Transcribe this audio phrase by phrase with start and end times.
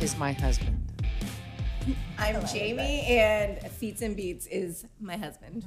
[0.00, 0.80] is my husband.
[2.18, 5.64] I'm Jamie, and Feats and Beats is my husband.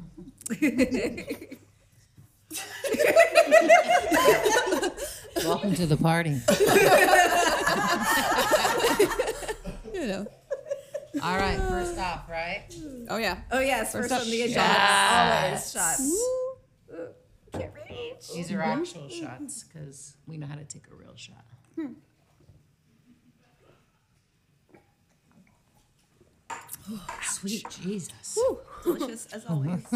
[5.44, 6.42] Welcome to the party.
[9.94, 10.28] You know.
[11.24, 12.66] All right, first off, right?
[13.10, 13.40] Oh yeah.
[13.52, 15.44] Oh yes, first, up, on the agenda, shots.
[15.44, 16.12] always shots.
[17.54, 18.34] Can't reach.
[18.34, 21.46] These are actual shots because we know how to take a real shot.
[21.76, 21.94] Hmm.
[27.24, 28.38] Sweet Jesus.
[28.84, 29.84] Delicious as always.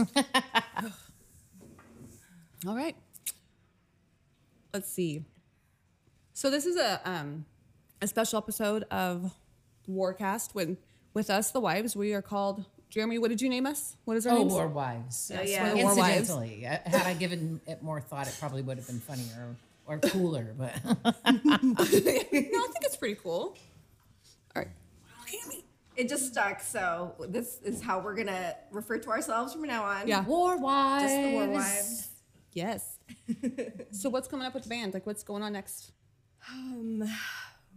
[2.67, 2.95] All right.
[4.73, 5.25] Let's see.
[6.33, 7.45] So this is a um,
[8.02, 9.33] a special episode of
[9.89, 10.78] Warcast when
[11.14, 11.95] with us, the wives.
[11.95, 13.17] We are called Jeremy.
[13.17, 13.95] What did you name us?
[14.05, 14.53] What is our Oh, names?
[14.53, 15.31] War Wives.
[15.36, 15.73] Oh, yeah.
[15.73, 16.17] We're War Wives.
[16.30, 19.55] Incidentally, uh, had I given it more thought, it probably would have been funnier
[19.86, 20.53] or cooler.
[20.58, 20.92] But No,
[21.73, 23.58] I think it's pretty cool.
[24.55, 24.67] All right.
[25.95, 30.08] It just stuck, so this is how we're gonna refer to ourselves from now on.
[30.08, 30.23] Yeah.
[30.23, 31.03] War Wives.
[31.03, 32.08] just the War Wives.
[32.53, 32.98] Yes.
[33.92, 34.94] so what's coming up with the band?
[34.94, 35.92] Like, what's going on next?
[36.50, 37.03] Um,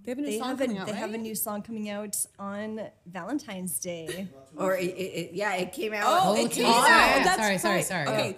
[0.04, 1.62] They have a new they song have a, coming out, they have a new song
[1.62, 4.28] coming out on Valentine's Day.
[4.56, 6.02] Or it, it, it- yeah, it came out.
[6.06, 7.36] Oh, Oh, it came sorry, out.
[7.38, 7.84] sorry, That's sorry, right.
[7.84, 8.36] sorry.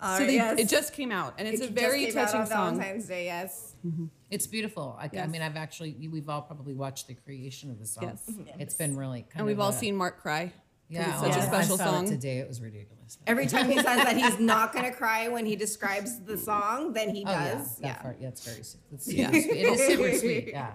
[0.03, 0.58] All so right, they, yes.
[0.58, 2.77] it just came out, and it's It a just very came out touching on song.
[2.78, 3.24] Valentine's Day.
[3.27, 3.74] Yes.
[3.86, 4.07] Mm-hmm.
[4.30, 4.98] It's beautiful.
[5.01, 8.05] I, I mean, I've actually, we've all probably watched the creation of the song.
[8.05, 8.30] Yes.
[8.58, 10.52] It's been really kind And we've all a- seen Mark cry.
[10.89, 12.07] yeah, it's oh, such oh, a special I saw song.
[12.07, 13.18] It today, it was ridiculous.
[13.27, 17.14] Every time he says that he's not gonna cry when he describes the song, then
[17.14, 17.77] he Oh yeah, does.
[17.77, 17.95] that Yeah.
[18.02, 18.83] part, yeah, it's very sweet.
[18.92, 19.30] It's Yeah.
[19.30, 19.46] sweet.
[19.46, 20.48] It is super sweet.
[20.48, 20.73] Yeah.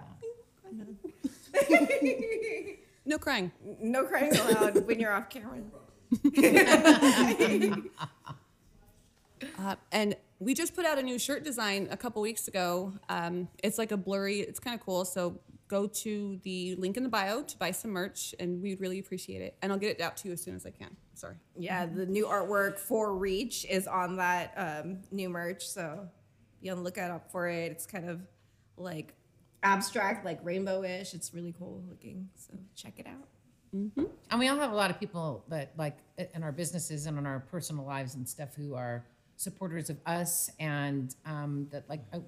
[3.04, 3.50] No crying.
[3.80, 5.58] No crying allowed when you're off camera.
[9.58, 12.92] Uh, and we just put out a new shirt design a couple weeks ago.
[13.08, 15.04] Um, it's like a blurry, it's kind of cool.
[15.04, 18.98] So go to the link in the bio to buy some merch, and we'd really
[18.98, 19.56] appreciate it.
[19.60, 20.96] And I'll get it out to you as soon as I can.
[21.14, 21.36] Sorry.
[21.56, 26.08] Yeah, the new artwork for Reach is on that um, new merch, so
[26.62, 27.70] be on the lookout up for it.
[27.70, 28.20] It's kind of
[28.76, 29.14] like
[29.62, 31.14] abstract, like rainbowish.
[31.14, 33.28] It's really cool looking, so check it out.
[34.30, 35.98] And we all have a lot of people that like
[36.34, 39.04] in our businesses and in our personal lives and stuff who are
[39.38, 42.20] supporters of us and um, that like I,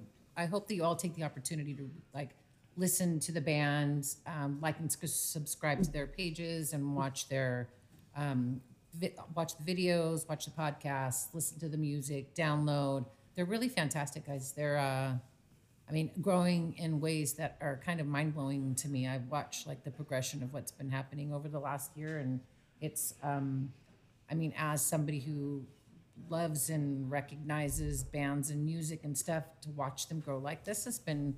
[0.43, 2.29] I hope that you all take the opportunity to like
[2.77, 7.67] listen to the band, um, like and subscribe to their pages and watch their
[8.15, 8.61] um,
[8.93, 13.05] vi- watch the videos, watch the podcasts, listen to the music, download.
[13.35, 14.53] They're really fantastic guys.
[14.53, 15.13] They're uh,
[15.89, 19.09] I mean, growing in ways that are kind of mind blowing to me.
[19.09, 22.39] I've watched like the progression of what's been happening over the last year, and
[22.79, 23.73] it's, um,
[24.29, 25.65] I mean, as somebody who
[26.29, 30.99] loves and recognizes bands and music and stuff, to watch them grow like this has
[30.99, 31.35] been,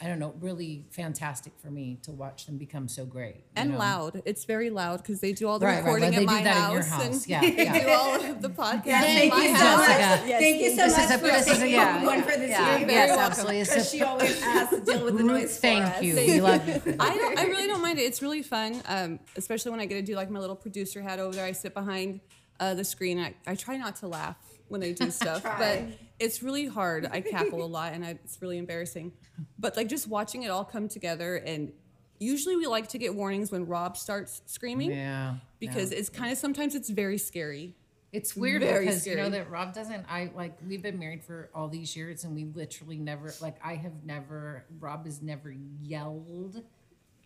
[0.00, 3.42] I don't know, really fantastic for me to watch them become so great.
[3.56, 3.78] And know?
[3.78, 4.22] loud.
[4.24, 6.26] It's very loud because they do all the Right, right, recording well, they at do
[6.26, 7.02] my that in house, your house.
[7.04, 7.82] and Yeah, they yeah.
[7.84, 9.78] do all of the podcast thank in my you so house.
[9.78, 9.88] much.
[9.98, 10.38] Jessica.
[10.38, 12.24] Thank you so This much is a- for this is a- taking yeah, one yeah.
[12.24, 12.88] for the Yeah, team.
[12.90, 13.24] yes, welcome.
[13.26, 13.58] absolutely.
[13.60, 15.54] It's Because a- she always has to deal with the noise.
[15.56, 16.02] for Thank us.
[16.04, 16.14] you.
[16.14, 16.74] We love you.
[17.00, 17.38] I don't.
[17.38, 18.02] I really don't mind it.
[18.02, 21.18] It's really fun, um, especially when I get to do like my little producer hat
[21.18, 21.44] over there.
[21.44, 22.20] I sit behind
[22.60, 23.18] uh, the screen.
[23.18, 24.36] I, I try not to laugh
[24.68, 25.82] when they do stuff, but
[26.18, 27.08] it's really hard.
[27.10, 29.12] I cackle a lot, and I, it's really embarrassing.
[29.58, 31.72] But like just watching it all come together, and
[32.18, 35.36] usually we like to get warnings when Rob starts screaming Yeah.
[35.58, 35.98] because yeah.
[35.98, 37.74] it's kind of sometimes it's very scary.
[38.10, 40.06] It's weird Very because you know that Rob doesn't.
[40.08, 43.74] I like we've been married for all these years, and we literally never like I
[43.74, 44.64] have never.
[44.80, 46.62] Rob has never yelled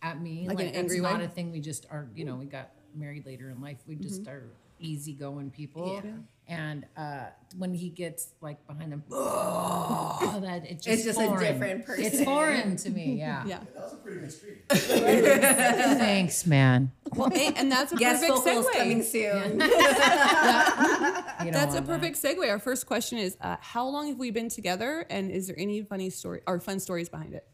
[0.01, 1.53] at me Like in like an angry that's not a thing.
[1.53, 2.09] We just are.
[2.13, 3.77] You know, we got married later in life.
[3.87, 4.43] We just are
[4.83, 6.03] easygoing people.
[6.45, 7.27] And uh,
[7.57, 12.03] when he gets like behind him, that it's just, just a different person.
[12.03, 13.13] It's foreign to me.
[13.23, 13.45] Yeah.
[13.45, 13.59] Yeah.
[13.73, 14.57] That was a pretty good street.
[14.69, 16.91] Thanks, man.
[17.15, 18.73] Well, and, and that's a Guest perfect vocals segue.
[18.73, 19.51] coming soon.
[19.53, 21.85] You don't That's a want that.
[21.87, 22.49] perfect segue.
[22.49, 25.81] Our first question is, uh, how long have we been together, and is there any
[25.83, 27.47] funny story or fun stories behind it?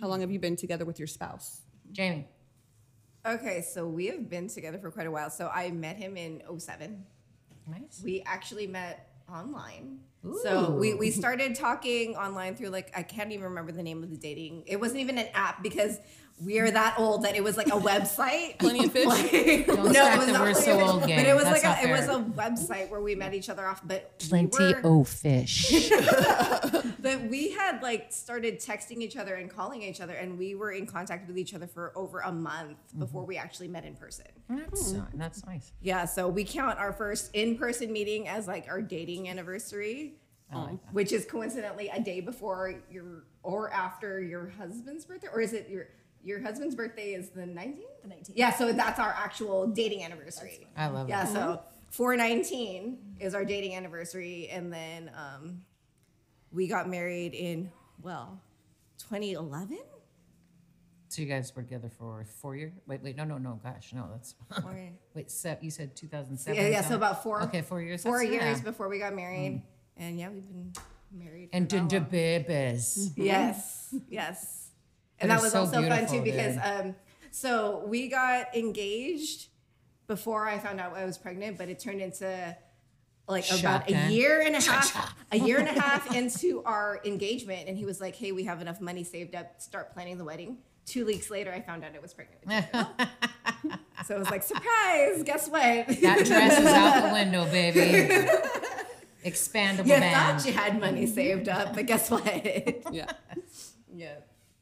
[0.00, 1.62] How long have you been together with your spouse?
[1.92, 2.26] Jamie.
[3.26, 5.30] Okay, so we have been together for quite a while.
[5.30, 7.04] So I met him in 07.
[7.66, 8.02] Nice.
[8.04, 10.00] We actually met online.
[10.26, 10.38] Ooh.
[10.42, 14.10] So we, we started talking online through like I can't even remember the name of
[14.10, 14.64] the dating.
[14.66, 15.98] It wasn't even an app because
[16.42, 18.58] we are that old that it was like a website.
[18.58, 19.06] Plenty of fish.
[19.06, 19.30] Like-
[19.66, 21.84] Don't it was the not we're so of Fish, old But it was That's like
[21.84, 23.80] a, it was a website where we met each other off.
[23.84, 25.90] But Plenty were- o fish.
[27.00, 30.72] but we had like started texting each other and calling each other, and we were
[30.72, 34.26] in contact with each other for over a month before we actually met in person.
[34.48, 35.72] that's, uh, that's nice.
[35.80, 40.14] Yeah, so we count our first in-person meeting as like our dating anniversary,
[40.52, 45.52] like which is coincidentally a day before your or after your husband's birthday, or is
[45.52, 45.86] it your
[46.24, 47.80] your husband's birthday is the 19th?
[48.02, 48.32] The 19th.
[48.34, 50.66] Yeah, so that's our actual dating anniversary.
[50.76, 51.10] I love it.
[51.10, 51.32] Yeah, it.
[51.32, 51.60] so
[51.90, 55.62] 419 is our dating anniversary, and then um,
[56.52, 57.70] we got married in
[58.02, 58.40] well
[58.98, 59.78] 2011.
[61.08, 62.72] So you guys were together for four years?
[62.88, 64.34] Wait, wait, no, no, no, gosh, no, that's,
[65.14, 66.60] wait, se- you said 2007?
[66.60, 67.42] Yeah, yeah, so about four.
[67.42, 68.02] Okay, four years.
[68.02, 68.62] Four that's- years yeah.
[68.62, 68.64] Mm.
[68.64, 69.62] before we got married,
[69.96, 70.72] and yeah, we've been
[71.12, 71.50] married.
[71.52, 72.08] And that ginger long.
[72.08, 73.12] babies.
[73.14, 74.63] Yes, yes.
[75.20, 76.64] And That was so also fun too because dude.
[76.64, 76.96] um,
[77.30, 79.48] so we got engaged
[80.06, 82.56] before I found out I was pregnant, but it turned into
[83.26, 87.68] like about a year and a half, a year and a half into our engagement,
[87.68, 89.60] and he was like, "Hey, we have enough money saved up.
[89.62, 92.66] Start planning the wedding." Two weeks later, I found out I was pregnant.
[94.04, 95.22] so it was like, surprise!
[95.22, 95.62] Guess what?
[95.62, 98.28] That dress is out the window, baby.
[99.24, 100.40] Expandable you band.
[100.42, 102.44] thought you had money saved up, but guess what?
[102.92, 103.10] Yeah.
[103.94, 104.16] Yeah.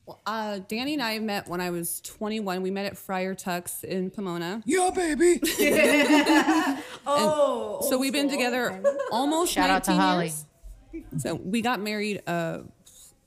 [0.07, 2.63] Well, uh, Danny and I met when I was 21.
[2.63, 4.61] We met at Friar Tuck's in Pomona.
[4.65, 5.41] Yeah, baby.
[7.07, 8.83] oh, So we've been together
[9.13, 10.25] almost Shout out to 19 Holly.
[10.25, 11.23] years.
[11.23, 12.59] So we got married uh,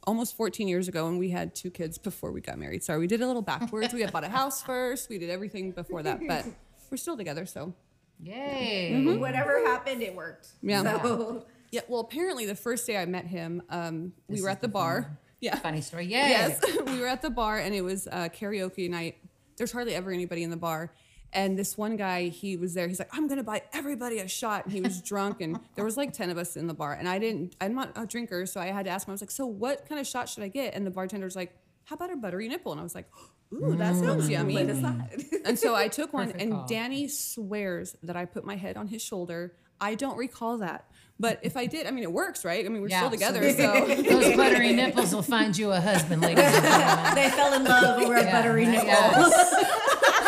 [0.06, 2.84] almost 14 years ago, and we had two kids before we got married.
[2.84, 3.94] Sorry, we did a little backwards.
[3.94, 5.10] we had bought a house first.
[5.10, 6.46] We did everything before that, but
[6.92, 7.46] we're still together.
[7.46, 7.74] So
[8.22, 9.16] Yay.
[9.18, 10.50] whatever happened, it worked.
[10.62, 10.84] Yeah.
[11.02, 11.82] So, yeah.
[11.88, 14.74] Well, apparently the first day I met him, um, we This were at the the
[14.74, 15.18] bar.
[15.46, 15.56] Yeah.
[15.60, 16.06] Funny story.
[16.06, 16.30] Yay.
[16.30, 19.18] Yes, we were at the bar and it was uh, karaoke night.
[19.58, 20.92] There's hardly ever anybody in the bar.
[21.34, 22.88] And this one guy, he was there.
[22.88, 24.64] He's like, I'm gonna buy everybody a shot.
[24.66, 26.94] And he was drunk, and there was like ten of us in the bar.
[26.94, 29.12] And I didn't, I'm not a drinker, so I had to ask him.
[29.12, 30.74] I was like, so what kind of shot should I get?
[30.76, 31.54] And the bartender's like,
[31.84, 32.72] how about a buttery nipple?
[32.72, 33.08] And I was like,
[33.54, 34.56] ooh, that sounds yummy.
[35.46, 36.68] And so I took one, Perfect and call.
[36.68, 39.54] Danny swears that I put my head on his shoulder.
[39.80, 40.90] I don't recall that,
[41.20, 42.66] but if I did, I mean, it works, right?
[42.66, 43.86] I mean, we're Yeah, still together, so.
[44.10, 47.16] Those buttery nipples will find you a husband, ladies and gentlemen.
[47.16, 49.32] they fell in love over a Yeah, buttery nipple.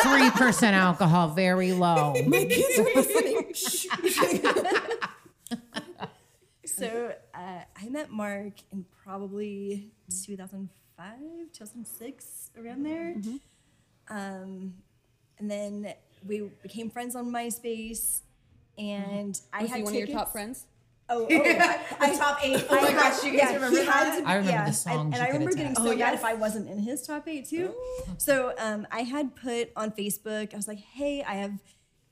[0.03, 2.13] Three percent alcohol, very low.
[2.25, 3.53] My kids are listening.
[6.65, 9.89] So uh, I met Mark in probably
[10.25, 11.13] 2005,
[11.53, 13.15] 2006, around there.
[14.09, 14.75] Um,
[15.39, 15.93] and then
[16.25, 18.21] we became friends on MySpace.
[18.77, 20.65] And I Was had he one of your top friends?
[21.09, 21.41] Oh, oh
[21.99, 22.65] I, The top eight.
[22.69, 24.19] Oh my had- gosh, you guys yeah, remember that?
[24.19, 25.83] to- I remember yeah, the songs And, and I could remember getting attach.
[25.83, 26.13] so Oh, mad yes.
[26.19, 27.73] if I wasn't in his top eight too.
[28.17, 31.53] So um, I had put on Facebook, I was like, hey, I have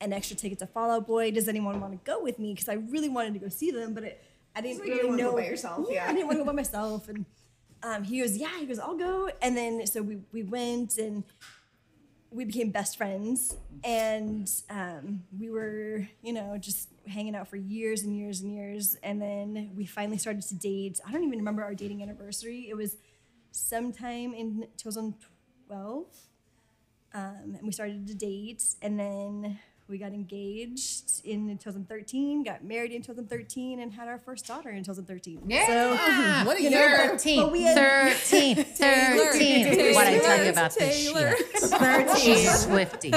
[0.00, 1.30] an extra ticket to Fall Out Boy.
[1.30, 2.54] Does anyone want to go with me?
[2.54, 4.96] Because I really wanted to go see them, but it, I didn't So you really
[5.02, 6.04] didn't wanna know go by yourself, yeah.
[6.08, 7.08] I didn't want to go by myself.
[7.08, 7.26] And
[7.82, 8.58] um, he goes, yeah.
[8.58, 9.28] He goes, I'll go.
[9.42, 11.22] And then so we we went and
[12.30, 18.02] we became best friends and um, we were you know just hanging out for years
[18.02, 18.96] and years and years.
[19.02, 21.00] And then we finally started to date.
[21.06, 22.66] I don't even remember our dating anniversary.
[22.68, 22.96] It was
[23.52, 26.06] sometime in 2012
[27.14, 28.62] um, and we started to date.
[28.82, 34.46] And then we got engaged in 2013 got married in 2013 and had our first
[34.46, 36.44] daughter in 2013 Yeah.
[36.44, 36.96] What a you know, year.
[37.10, 37.76] but- 13, but we had-
[38.16, 39.94] 13, 13.
[39.94, 41.36] What I tell you about this Taylor.
[41.36, 42.18] shit.
[42.18, 43.10] She's a Swifty.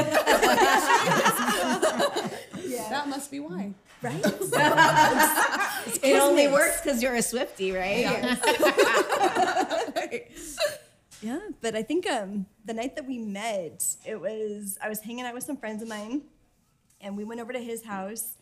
[2.90, 3.74] That must be why.
[4.02, 4.26] right
[6.04, 8.38] It only works because you're a Swifty, right?
[11.22, 15.26] Yeah, but I think um, the night that we met, it was I was hanging
[15.26, 16.22] out with some friends of mine,
[17.02, 18.38] and we went over to his house,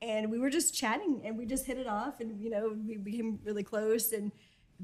[0.00, 2.96] and we were just chatting, and we just hit it off, and you know we
[2.96, 4.12] became really close.
[4.12, 4.32] And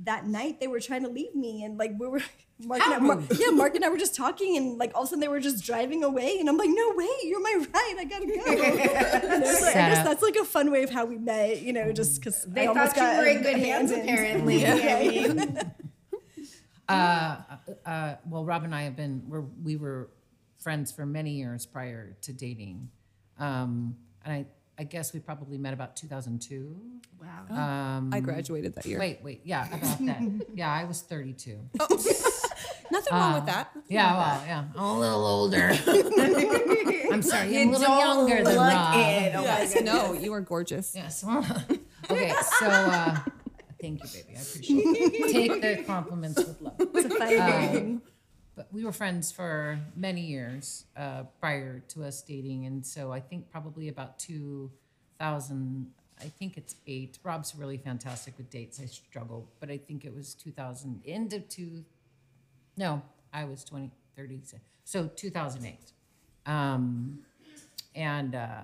[0.05, 2.21] that night they were trying to leave me, and like we were,
[2.65, 5.07] Mark and I, Mar- yeah, Mark and I were just talking, and like all of
[5.07, 7.97] a sudden they were just driving away, and I'm like, no way, you're my ride,
[7.99, 8.33] I gotta go.
[8.33, 11.73] You know, so I guess that's like a fun way of how we met, you
[11.73, 14.67] know, just because They thought you were in good hands, apparently.
[14.67, 15.61] I mean,
[16.89, 17.37] Uh,
[17.87, 20.11] uh, well, Rob and I have been we're, we were
[20.59, 22.91] friends for many years prior to dating,
[23.39, 26.77] um, and I I guess we probably met about 2002.
[27.21, 27.97] wow.
[27.97, 28.99] Um, I graduated that year.
[28.99, 30.47] Wait, wait, yeah, about that.
[30.55, 31.59] yeah, I was 32.
[31.81, 33.01] Oh.
[33.01, 33.71] Nothing wrong with that.
[33.89, 35.69] Yeah, well, yeah, I'm a little older.
[37.13, 38.95] I'm sorry, I'm a little younger than look Rob.
[38.97, 39.33] it.
[39.35, 40.93] Oh Yes, no, you are gorgeous.
[40.95, 41.25] Yes.
[41.25, 43.19] Okay, so uh,
[43.81, 44.37] thank you, baby.
[44.37, 45.33] I appreciate it.
[45.33, 46.75] Take the compliments with love.
[46.79, 48.03] It's a funny game.
[48.57, 53.21] But we were friends for many years uh, prior to us dating, and so I
[53.21, 55.91] think probably about 2000.
[56.21, 57.19] I think it's eight.
[57.25, 58.81] Rob's really fantastic with dates.
[58.81, 61.85] I struggle, but I think it was 2000 end of two.
[62.77, 64.41] No, I was 20, 30.
[64.85, 65.93] So 2008.
[66.47, 67.19] Um,
[67.97, 68.63] and uh,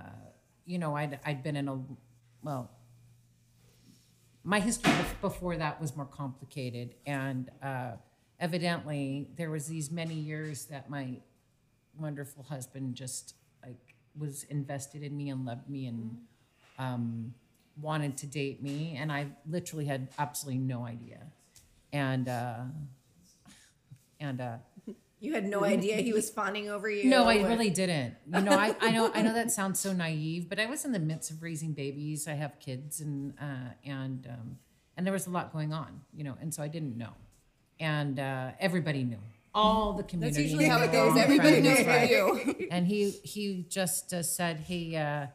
[0.66, 1.80] you know, I'd I'd been in a
[2.42, 2.70] well,
[4.44, 7.92] my history before that was more complicated and uh,
[8.40, 11.18] evidently there was these many years that my
[11.98, 16.16] wonderful husband just like was invested in me and loved me and
[16.78, 17.34] um,
[17.80, 21.20] wanted to date me and i literally had absolutely no idea
[21.92, 22.60] and uh,
[24.18, 24.56] and uh,
[25.22, 27.04] You had no idea he was fawning over you.
[27.08, 28.14] no, I or- really didn't.
[28.34, 30.92] You know, I, I know I know that sounds so naive, but I was in
[30.92, 32.26] the midst of raising babies.
[32.26, 34.56] I have kids, and uh, and um,
[34.96, 37.12] and there was a lot going on, you know, and so I didn't know,
[37.80, 39.18] and uh, everybody knew.
[39.52, 40.42] All the community.
[40.42, 41.16] That's usually how it goes.
[41.16, 42.08] Everybody knows right.
[42.08, 42.68] you.
[42.70, 45.26] And he he just uh, said, "Hey, uh,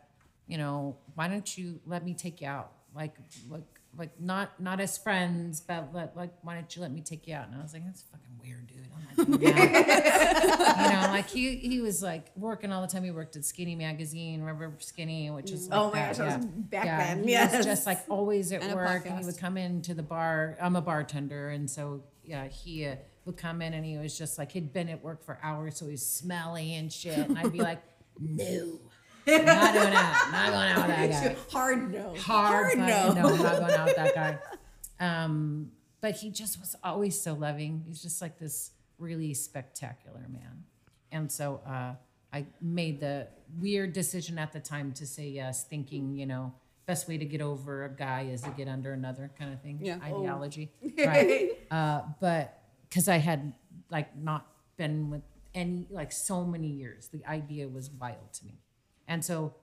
[0.48, 2.72] you know, why don't you let me take you out?
[2.96, 3.16] Like
[3.50, 3.64] like
[3.98, 7.36] like not not as friends, but let, like why don't you let me take you
[7.36, 8.78] out?" And I was like, "That's fucking weird, dude.
[8.96, 13.04] I'm not doing that." you know, like he he was like working all the time.
[13.04, 16.38] He worked at Skinny Magazine, Remember Skinny, which is like Oh my that, gosh, yeah.
[16.38, 17.58] back yeah, then, He yes.
[17.58, 20.58] was just like always at And work, and he would come into the bar.
[20.62, 24.38] I'm a bartender, and so yeah, he uh, would come in, and he was just
[24.38, 27.60] like he'd been at work for hours, so he's smelly and shit, and I'd be
[27.60, 27.82] like,
[28.20, 28.80] no.
[29.28, 30.30] I'm not doing that.
[30.32, 32.14] Not going out with that guy Hard no.
[32.16, 33.14] hard, Hard no.
[33.14, 33.30] no.
[33.34, 34.40] I'm not going out with that guy.
[34.98, 37.84] Um, but he just was always so loving.
[37.86, 40.64] He's just like this really spectacular man.
[41.12, 41.96] And so uh,
[42.32, 43.28] I made the
[43.60, 46.54] weird decision at the time to say yes, thinking, you know,
[46.86, 49.80] best way to get over a guy is to get under another kind of thing,
[49.82, 50.00] Yeah.
[50.04, 50.72] ideology.
[50.98, 51.52] Right.
[51.72, 53.54] Uh, but because I had
[53.90, 55.24] like not been with
[55.54, 58.60] any, like so many years, the idea was wild to me.
[59.08, 59.56] And so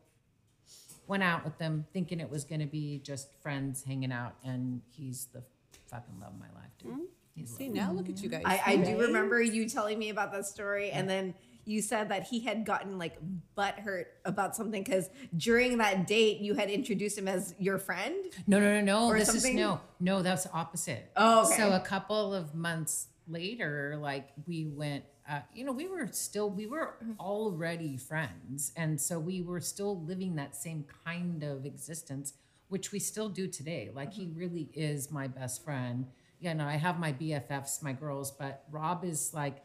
[1.06, 4.80] went out with them thinking it was going to be just friends hanging out and
[4.90, 5.42] he's the
[5.90, 8.42] fucking love of my life dude he's See, now look at you guys.
[8.44, 12.24] I, I do remember you telling me about that story, and then you said that
[12.24, 13.16] he had gotten like
[13.54, 18.16] butt hurt about something because during that date you had introduced him as your friend.
[18.46, 19.06] no no no no.
[19.06, 19.52] Or this something?
[19.52, 21.10] is no no that's opposite.
[21.16, 21.56] Oh, okay.
[21.56, 26.50] so a couple of months later like we went uh, you know we were still
[26.50, 28.72] we were already friends.
[28.76, 32.34] And so we were still living that same kind of existence
[32.68, 33.90] which we still do today.
[33.94, 36.06] Like he really is my best friend.
[36.40, 39.62] You know i have my bffs my girls but rob is like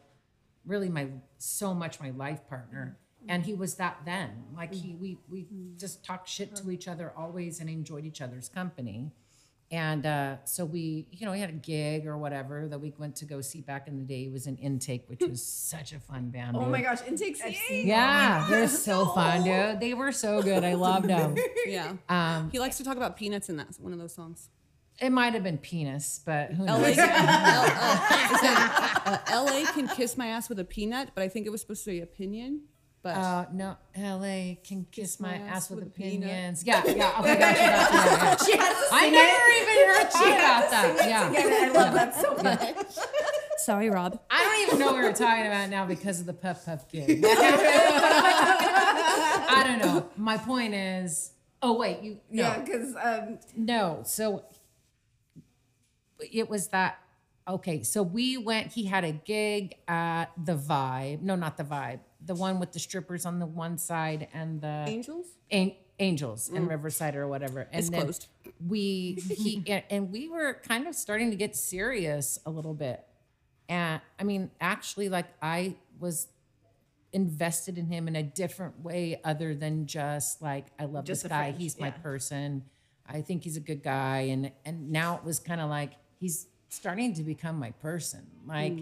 [0.68, 1.08] really my
[1.38, 2.98] so much my life partner.
[3.28, 4.30] And he was that then.
[4.56, 5.46] Like he we we
[5.76, 9.10] just talked shit to each other always and enjoyed each other's company.
[9.70, 13.16] And uh, so we you know we had a gig or whatever that we went
[13.16, 14.24] to go see back in the day.
[14.24, 15.42] It was an intake which was
[15.74, 16.70] such a fun band Oh dude.
[16.70, 17.82] my gosh, Intake CA.
[17.84, 19.78] yeah they're so fun dude.
[19.80, 20.64] They were so good.
[20.64, 21.34] I loved them
[21.66, 21.94] yeah.
[22.08, 24.48] um He likes to talk about peanuts in that one of those songs.
[25.00, 29.88] It might have been penis but who LA, knows can, L, uh, uh, LA can
[29.88, 32.62] kiss my ass with a peanut, but I think it was supposed to be opinion.
[33.00, 36.64] But Uh, no, LA can kiss, my, ass, with, with opinions.
[36.64, 37.20] Yeah, yeah.
[37.20, 38.36] Okay, gotcha, gotcha, yeah, yeah.
[38.44, 41.08] She has I sing never even heard thought about that.
[41.08, 41.30] Yeah.
[41.30, 42.76] Again, I love that so much.
[43.58, 44.18] sorry, Rob.
[44.28, 47.22] I don't even know what we're talking about now because of the puff puff gig.
[49.50, 50.10] I don't know.
[50.16, 51.30] My point is,
[51.62, 54.02] oh wait, you no, Yeah, because um, no.
[54.04, 54.42] So
[56.20, 56.98] it was that.
[57.48, 58.72] Okay, so we went.
[58.72, 61.22] He had a gig at the Vibe.
[61.22, 62.00] No, not the Vibe.
[62.24, 65.26] The one with the strippers on the one side and the Angels?
[65.50, 66.70] An- Angels and mm.
[66.70, 67.60] Riverside or whatever.
[67.72, 68.26] And It's then closed.
[68.66, 73.04] we he and- we were kind of starting to get serious a little bit.
[73.68, 76.28] And I mean, actually, like I was
[77.12, 81.30] invested in him in a different way other than just like I love Just this
[81.30, 81.44] guy.
[81.50, 82.64] friend, He's my person.
[83.06, 84.18] I think he's a good guy.
[84.30, 88.26] And and now it was kind of like he's starting to become my person.
[88.46, 88.78] Like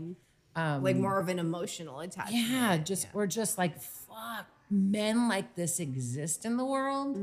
[0.57, 2.49] um like more of an emotional attachment.
[2.49, 4.47] yeah, just we're just like fuck.
[4.71, 7.17] Men like this exist in the world.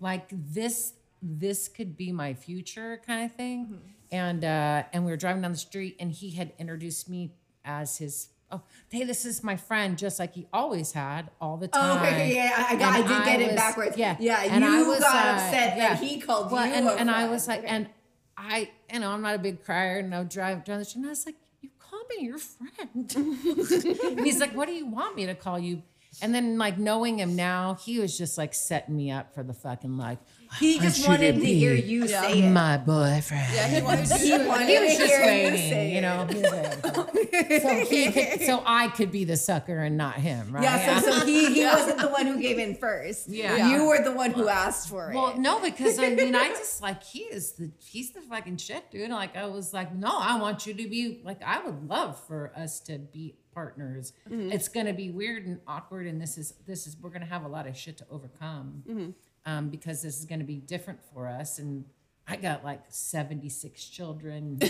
[0.00, 3.78] Like this, this could be my future, kind of thing.
[4.10, 7.98] And uh, and we were driving down the street, and he had introduced me as
[7.98, 8.28] his.
[8.50, 12.02] Oh, hey, this is my friend, just like he always had all the Oh, time.
[12.06, 13.96] okay, yeah, I, I, got, I did get it was- backwards.
[13.98, 14.40] Yeah, yeah.
[14.44, 15.88] and you I was, got uh, upset yeah.
[15.90, 16.72] that he called Well, you.
[16.72, 17.68] and, and I was like, Okay.
[17.68, 17.90] and
[18.38, 21.00] I, you know, I'm not a big crier, and I would drive down the street,
[21.00, 23.14] and I was like, you call me your friend.
[23.16, 25.82] and he's like, what do you want me to call you?
[26.22, 29.52] And then like knowing him now, he was just like setting me up for the
[29.54, 30.18] fucking like
[30.58, 32.50] He just wanted to hear you say it.
[32.50, 33.46] my boyfriend.
[33.54, 36.26] Yeah, he wanted He wanted He was to just hear you waiting, you know.
[36.28, 37.60] he was waiting.
[37.60, 40.62] so he could, so I could be the sucker and not him, right?
[40.62, 43.28] Yeah, so, so he, he wasn't the one who gave in first.
[43.28, 43.70] Yeah.
[43.70, 45.14] You were the one who asked for it.
[45.14, 48.90] Well, no, because I mean, I just like he is the he's the fucking shit,
[48.90, 49.10] dude.
[49.10, 52.52] Like I was like, no, I want you to be like I would love for
[52.56, 54.12] us to be partners.
[54.30, 54.52] Mm-hmm.
[54.52, 57.48] It's gonna be weird and awkward, and this is this is we're gonna have a
[57.48, 59.10] lot of shit to overcome, mm-hmm.
[59.48, 61.58] Um, because this is gonna be different for us.
[61.58, 61.86] And
[62.26, 64.68] I got like seventy six children from,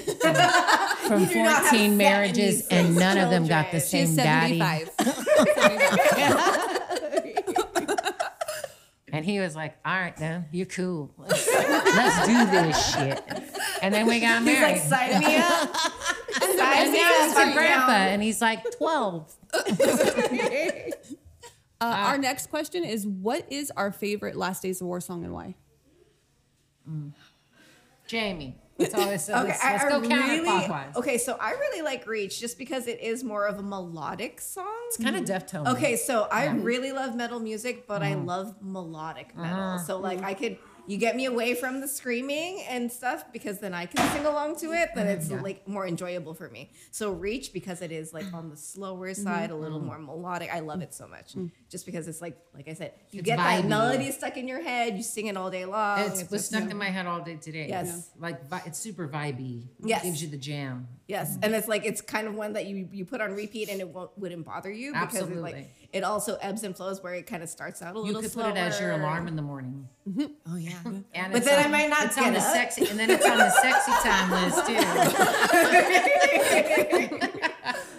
[1.09, 4.07] from do not have fourteen marriages, and none of them got the children.
[4.07, 4.87] She's same daddy.
[9.11, 11.11] And he was like, "All right, then you're cool.
[11.17, 13.21] Let's, let's do this shit."
[13.81, 14.77] And then we got married.
[14.77, 15.13] He's married.
[15.13, 15.77] like, sign me up.
[15.77, 19.35] Sign and me now up he's a grandpa, and he's like twelve.
[21.81, 25.33] Uh, our next question is What is our favorite Last Days of War song and
[25.33, 25.55] why?
[26.89, 27.13] Mm.
[28.09, 32.41] Jamie, let's always Okay, let's, let's I go really, okay, so I really like Reach
[32.41, 34.67] just because it is more of a melodic song.
[34.87, 35.59] It's kind of mm-hmm.
[35.59, 35.77] Deftone.
[35.77, 38.25] Okay, so I really love metal music, but I mm-hmm.
[38.25, 39.61] love melodic metal.
[39.61, 39.79] Uh-huh.
[39.79, 40.57] So like I could
[40.89, 44.57] you get me away from the screaming and stuff because then I can sing along
[44.57, 46.71] to it, then it's like more enjoyable for me.
[46.91, 49.87] So Reach because it is like on the slower side, a little mm-hmm.
[49.87, 50.53] more melodic.
[50.53, 51.35] I love it so much.
[51.35, 51.51] Mm.
[51.69, 54.63] Just because it's like like I said, you It's get that melody stuck in your
[54.63, 56.01] head, you sing it all day long.
[56.01, 57.67] It's, it's was stuck in my head all day today.
[57.69, 57.95] Yes.
[57.95, 59.67] It's like it's super vibey.
[59.81, 60.03] Yes.
[60.03, 60.89] gives you the jam.
[61.09, 63.81] Yes, and it's like it's kind of one that you you put on repeat and
[63.81, 65.41] it won't, wouldn't bother you because it Absolutely.
[65.53, 68.07] like it also ebbs and flows where it kind of starts out a little.
[68.07, 68.51] You little could slower.
[68.51, 69.89] put it as your alarm in the morning.
[70.07, 70.27] Mm-hmm.
[70.53, 70.73] Oh yeah.
[71.15, 72.53] And But it's then I might not It's on get the up.
[72.53, 74.77] sexy, and then it's on the sexy time list too.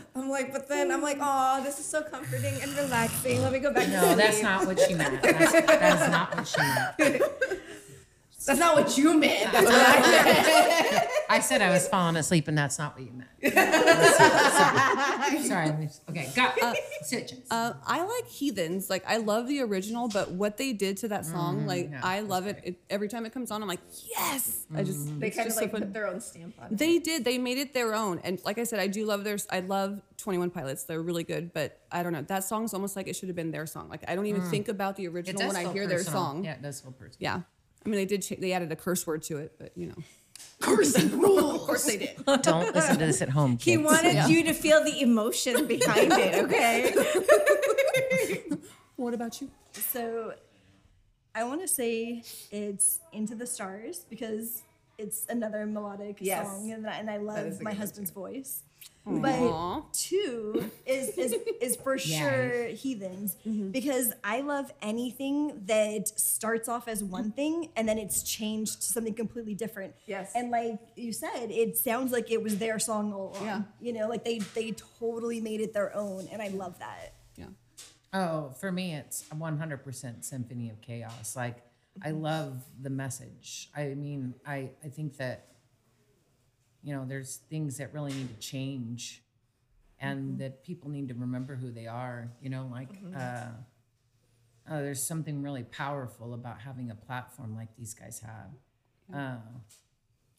[0.16, 3.42] I'm like, but then I'm like, oh, this is so comforting and relaxing.
[3.42, 4.18] Let me go back to No, sleep.
[4.18, 5.22] that's not what she meant.
[5.24, 7.22] That's, that is not what she meant.
[8.50, 9.52] That's not what you meant.
[9.52, 10.02] That's what I
[10.92, 11.08] meant.
[11.30, 13.30] I said I was falling asleep, and that's not what you meant.
[13.54, 15.44] Sorry.
[15.44, 15.66] Sorry.
[15.68, 17.46] let me- Okay, got uh, stitches.
[17.52, 18.90] Uh, I like Heathens.
[18.90, 22.02] Like, I love the original, but what they did to that song, mm-hmm, like, yeah,
[22.04, 22.60] I love it.
[22.64, 22.80] it.
[22.90, 23.82] Every time it comes on, I'm like,
[24.18, 24.66] yes.
[24.74, 25.20] I just, mm-hmm.
[25.20, 25.82] They it's kind of just so like fun.
[25.82, 26.78] put their own stamp on it.
[26.80, 27.24] They did.
[27.24, 28.20] They made it their own.
[28.24, 29.38] And like I said, I do love their.
[29.52, 30.86] I love Twenty One Pilots.
[30.86, 31.54] They're really good.
[31.54, 32.24] But I don't know.
[32.24, 33.90] That song's almost like it should have been their song.
[33.90, 34.50] Like I don't even mm.
[34.50, 36.04] think about the it original does when I feel hear personal.
[36.04, 36.44] their song.
[36.44, 36.56] Yeah, Yeah.
[36.56, 37.44] it does feel personal.
[37.86, 38.22] I mean, they did.
[38.24, 39.96] Cha- they added a curse word to it, but you know.
[40.62, 41.56] Cursing rules.
[41.56, 42.26] Of course they did.
[42.42, 43.52] Don't listen to this at home.
[43.60, 43.84] He kids.
[43.84, 46.94] wanted you to feel the emotion behind it, okay?
[48.96, 49.50] What about you?
[49.74, 50.34] So
[51.36, 54.64] I want to say it's Into the Stars because
[55.00, 56.46] it's another melodic Yes.
[56.46, 58.64] song and I, and I love my one, husband's voice.
[59.08, 59.12] Aw.
[59.82, 63.36] But two is is, is for sure heathens
[63.72, 68.88] because I love anything that starts off as one thing and then it's changed to
[68.88, 69.96] something completely different.
[70.06, 70.32] Yes.
[70.36, 73.46] And like you said, it sounds like it was their song all along.
[73.46, 73.62] Yeah.
[73.82, 77.14] You know, like they they totally made it their own and I love that.
[77.36, 77.46] Yeah.
[78.14, 81.36] Oh, for me, it's a 100% symphony of chaos.
[81.36, 81.58] Like,
[82.04, 83.70] I love the message.
[83.76, 85.48] I mean, I, I think that,
[86.84, 89.24] you know, there's things that really need to change
[90.00, 92.32] and that people need to remember who they are.
[92.42, 93.20] You know, like, uh,
[94.70, 98.52] uh, there's something really powerful about having a platform like these guys have.
[99.14, 99.38] Uh,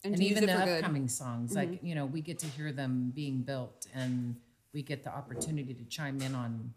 [0.05, 0.79] And, and even the for good.
[0.85, 4.37] upcoming songs like you know we get to hear them being built and
[4.73, 6.73] we get the opportunity to chime in on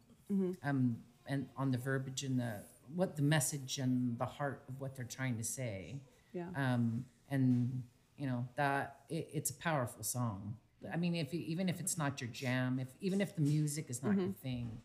[0.62, 2.54] um and on the verbiage and the
[2.95, 5.95] what the message and the heart of what they're trying to say.
[6.34, 6.47] Yeah.
[6.56, 7.84] um and
[8.17, 10.56] you know that it, it's a powerful song.
[10.93, 14.03] I mean if even if it's not your jam if even if the music is
[14.03, 14.82] not your thing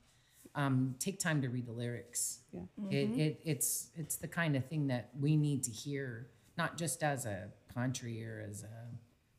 [0.55, 2.41] um, take time to read the lyrics.
[2.53, 2.63] Yeah.
[2.91, 7.03] it, it it's it's the kind of thing that we need to hear not just
[7.03, 8.77] as a country or as a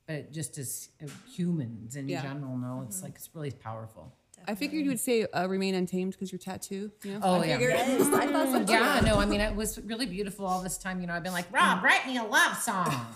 [0.08, 2.22] but just as uh, humans in Yeah.
[2.22, 4.14] general no it's like it's really powerful
[4.50, 6.92] I figured you would say uh, "Remain Untamed" because your tattoo.
[7.04, 7.20] You know?
[7.22, 8.72] oh I yeah Yes, I thought so too.
[8.72, 11.00] yeah, no, I mean, it was really beautiful all this time.
[11.02, 12.92] You know, I've been like, Rob, write me a love song.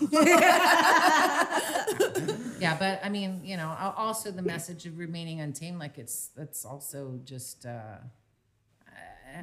[2.60, 6.64] yeah, but I mean, you know, also the message of remaining untamed, like it's that's
[6.64, 7.66] also just.
[7.66, 7.96] Uh,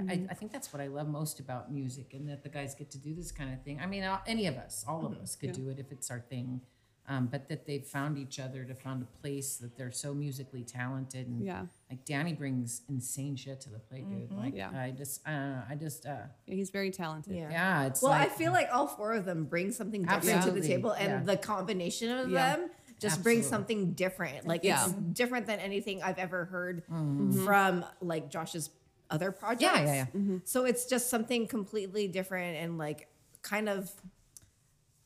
[0.10, 2.90] I, I think that's what I love most about music, and that the guys get
[2.92, 3.82] to do this kind of thing.
[3.82, 6.22] I mean, uh, any of us, all of us, could do it if it's our
[6.22, 6.62] thing.
[7.08, 10.64] Um, but that they've found each other, to found a place that they're so musically
[10.64, 11.66] talented, and Yeah.
[11.90, 14.32] like Danny brings insane shit to the plate, dude.
[14.32, 14.70] Like, Yeah.
[14.70, 17.36] I just, uh, I just, uh, Yeah, he's very talented.
[17.36, 17.50] Yeah.
[17.50, 20.52] yeah, it's Well, like, I feel like all four of them bring something different to
[20.52, 21.24] the table, and yeah.
[21.24, 22.56] the combination of Yeah.
[22.56, 24.46] them just brings something different.
[24.48, 24.86] Like Yeah.
[24.86, 27.44] it's different than anything I've ever heard Mm-hmm.
[27.44, 28.70] from like Josh's
[29.10, 29.64] other projects.
[29.64, 30.38] Yeah, yeah, yeah.
[30.46, 33.10] So it's just something completely different and like
[33.42, 33.92] kind of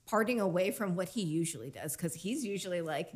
[0.06, 3.12] parting away from what he usually does because he's usually like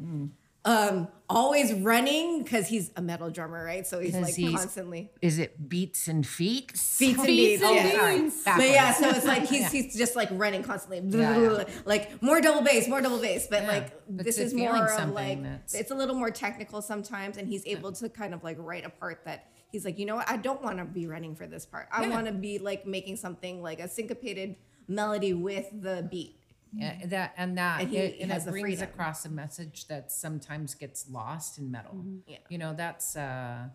[0.66, 3.88] um always running because he's a metal drummer, right?
[3.88, 6.74] So he's 'Cause like he's- constantly Is it beats and feet?
[6.74, 7.64] beats and Beats beats.
[7.64, 8.18] and yeah.
[8.18, 8.44] beats.
[8.44, 11.64] But yeah, so it's like he's he's just like running constantly, Yeah, yeah.
[11.86, 13.48] like more double bass, more double bass.
[13.50, 16.82] But Yeah, like but this is more of like that's- it's a little more technical
[16.82, 20.06] sometimes, and he's able to kind of like write a part that he's like, you
[20.06, 21.88] know what, I don't want to be running for this part.
[21.92, 22.10] I Yeah.
[22.10, 24.58] want to be like making something like a syncopated
[24.90, 26.36] melody with the beat.
[26.74, 28.90] Yeah, that and that And he it, and has it the brings freedom.
[28.90, 31.96] across a message that sometimes gets lost in metal.
[31.96, 32.18] Mm-hmm.
[32.28, 32.38] Yeah.
[32.50, 33.70] You know, that's uh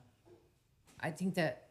[1.01, 1.69] I think that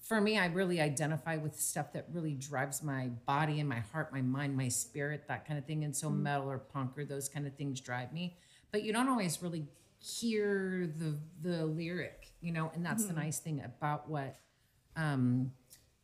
[0.00, 4.12] for me, I really identify with stuff that really drives my body and my heart,
[4.12, 5.84] my mind, my spirit, that kind of thing.
[5.84, 6.24] And so mm-hmm.
[6.24, 8.36] metal or punk or those kind of things drive me.
[8.72, 9.66] But you don't always really
[10.00, 14.36] hear the the lyric, you know, and that's the nice thing about what
[14.96, 15.52] um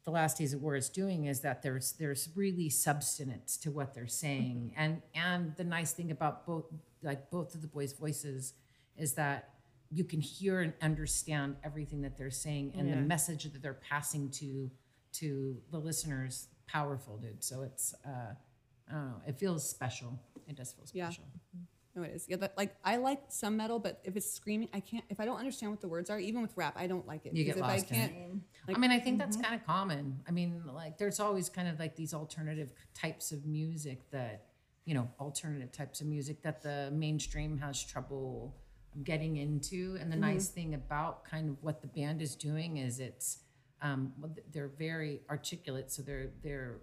[0.09, 3.93] the last days of war is doing is that there's there's really substance to what
[3.93, 4.73] they're saying.
[4.75, 6.65] And and the nice thing about both
[7.03, 8.55] like both of the boys voices
[8.97, 9.51] is that
[9.91, 14.31] you can hear and understand everything that they're saying and the message that they're passing
[14.31, 14.71] to
[15.21, 17.45] to the listeners powerful dude.
[17.45, 18.33] So it's uh
[18.89, 20.19] i don't know it feels special.
[20.47, 21.11] It does feel Yeah.
[21.99, 22.27] Special No, it is.
[22.29, 25.05] Yeah, but like I like some metal, but if it's screaming, I can't.
[25.09, 27.35] If I don't understand what the words are, even with rap, I don't like it.
[27.35, 28.13] You get Because if lost I in can't,
[28.69, 28.77] it.
[28.77, 29.45] I mean, I think that's mm-hmm.
[29.45, 30.21] kind of common.
[30.29, 34.47] I mean, like there's always kind of like these alternative types of music that,
[34.85, 38.55] you know, alternative types of music that the mainstream has trouble
[39.05, 39.97] getting into.
[40.01, 40.55] And the nice mm-hmm.
[40.55, 43.39] thing about kind of what the band is doing is it's,
[43.81, 44.13] um,
[44.53, 45.91] they're very articulate.
[45.93, 46.79] So they're, they're,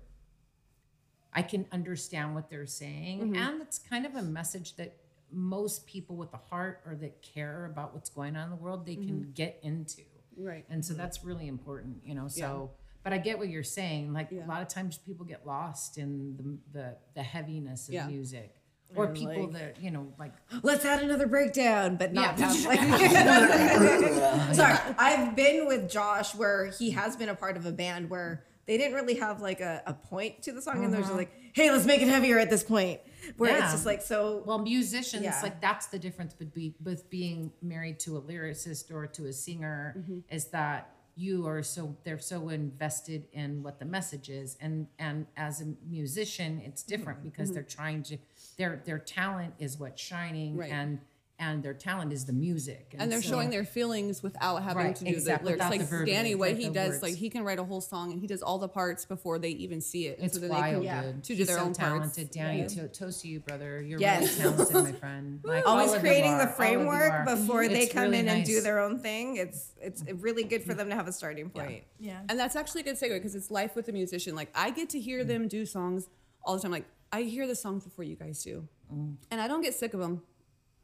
[1.34, 3.20] I can understand what they're saying.
[3.20, 3.36] Mm-hmm.
[3.36, 4.96] And it's kind of a message that
[5.32, 8.86] most people with a heart or that care about what's going on in the world,
[8.86, 9.32] they can mm-hmm.
[9.32, 10.02] get into.
[10.38, 10.66] right?
[10.70, 11.02] And so mm-hmm.
[11.02, 12.28] that's really important, you know.
[12.28, 12.72] So,
[13.04, 14.14] but I get what you're saying.
[14.14, 18.08] Like a lot of times people get lost in the the, the heaviness of Yeah.
[18.08, 18.56] music,
[18.96, 20.34] or And, people like- that you know, like
[20.64, 22.54] Let's add another breakdown, but not Yeah.
[22.66, 22.80] like.
[24.56, 28.44] Sorry, I've been with Josh where he has been a part of a band where
[28.66, 31.20] they didn't really have like a, a point to the song, and they're just uh-huh.
[31.20, 33.02] like, "Hey, let's make it heavier at this point."
[33.38, 33.64] Where Yeah.
[33.64, 34.44] it's just like so.
[34.46, 35.40] well, musicians Yeah.
[35.42, 39.96] like that's the difference between with being married to a lyricist or to a singer
[39.98, 40.20] mm-hmm.
[40.30, 45.26] is that you are so they're so invested in what the message is and and
[45.38, 47.30] as a musician it's different mm-hmm.
[47.30, 47.56] because mm-hmm.
[47.56, 48.18] they're trying to
[48.58, 50.72] their their talent is what's shining Right.
[50.72, 51.00] and
[51.38, 54.96] and their talent is the music And they're so- showing their feelings without having Right,
[54.96, 55.60] to do exactly, the lyrics.
[55.66, 57.04] without Like the verbiage, Danny, what like he does, words.
[57.04, 59.50] like he can write a whole song and he does all the parts before they
[59.50, 60.18] even see it.
[60.18, 61.24] And It's so then wild, they can dude.
[61.24, 61.78] to do He's their so own parts.
[61.80, 62.32] talented.
[62.32, 63.82] Danny, to, toast to you, brother.
[63.82, 64.40] You're Yes.
[64.40, 65.40] really talented, my friend.
[65.44, 67.26] Like, Always creating the All of you framework are.
[67.26, 69.36] before they come really in and do their own thing.
[69.36, 71.84] It's it's really good for them to have a starting point.
[72.00, 72.22] Yeah.
[72.30, 74.36] And that's actually a good segue because it's life with a musician.
[74.36, 75.28] Like I get to hear Mm.
[75.28, 76.08] them do songs
[76.46, 76.72] all the time.
[76.72, 79.16] Like I hear the songs before you guys do, Mm.
[79.32, 80.22] and I don't get sick of them.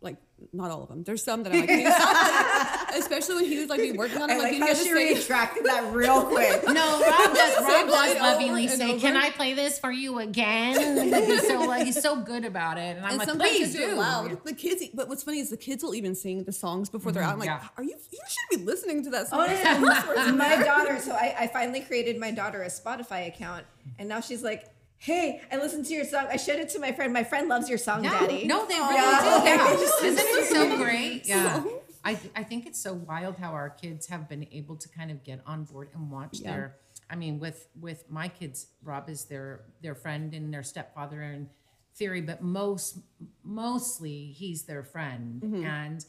[0.01, 0.17] Like
[0.51, 1.03] not all of them.
[1.03, 3.91] There's some that I'm like, "Can you stop it?" especially when he was like be
[3.91, 4.33] working on it.
[4.33, 6.63] I like, like how get to she retracted that real quick.
[6.67, 7.61] No, Rob does.
[7.61, 11.59] Rob it does lovingly say, "Can I play this for you again?" Like, he's so
[11.61, 14.43] like he's so good about it, and I'm and like, "Please do do." loud.
[14.43, 17.23] The kids, but what's funny is the kids will even sing the songs before they're
[17.23, 17.33] mm-hmm, out.
[17.33, 17.67] I'm like, yeah.
[17.77, 17.95] are you?
[18.11, 19.41] You should be listening to that song.
[19.41, 20.31] Oh, yeah.
[20.31, 20.99] my daughter.
[20.99, 23.65] So I, I finally created my daughter a Spotify account,
[23.99, 24.65] and now she's like,
[25.01, 26.27] "Hey, I listened to your song.
[26.29, 27.11] I showed it to my friend.
[27.11, 28.19] My friend loves your song, Yeah.
[28.19, 29.39] Daddy." No, they really Yeah.
[29.39, 29.49] do.
[29.49, 29.73] Yeah.
[30.09, 31.27] Isn't it so great?
[31.33, 31.63] Yeah.
[32.03, 35.23] I, I think it's so wild how our kids have been able to kind of
[35.23, 36.51] get on board and watch Yeah.
[36.51, 36.75] their
[37.11, 41.49] I mean with with my kids Rob is their their friend and their stepfather in
[41.93, 42.97] theory but most
[43.43, 46.05] mostly he's their friend and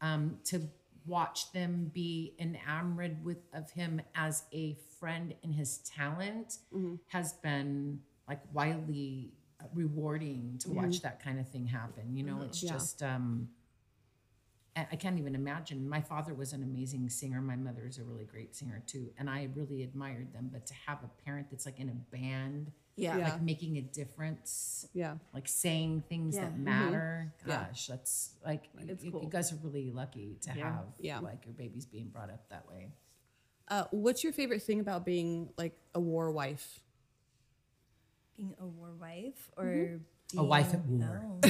[0.00, 0.68] um to
[1.06, 6.58] watch them be enamored with of him as a friend in his talent
[7.08, 9.32] has been like wildly
[9.74, 12.72] rewarding to watch that kind of thing happen you know it's Yeah.
[12.72, 13.48] just um
[14.74, 15.86] I can't even imagine.
[15.86, 17.42] My father was an amazing singer.
[17.42, 20.48] My mother is a really great singer too, and I really admired them.
[20.50, 23.18] But to have a parent that's like in a band, Yeah.
[23.18, 23.24] Yeah.
[23.32, 25.18] like making a difference, Yeah.
[25.34, 26.44] like saying things Yeah.
[26.44, 27.34] that matter.
[27.46, 27.66] Yeah.
[27.66, 30.72] Gosh, that's like It's you, you guys are really lucky to Yeah.
[30.76, 31.18] have Yeah.
[31.18, 32.94] like your babies being brought up that way.
[33.68, 36.80] Uh, what's your favorite thing about being like a war wife?
[38.36, 40.00] Being a war wife or
[40.36, 41.22] A wife at war.
[41.24, 41.38] Oh.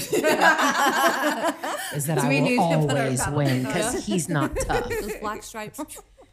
[1.95, 4.89] Is that Do I we need will to put always win because he's not tough.
[4.89, 5.79] Those black stripes.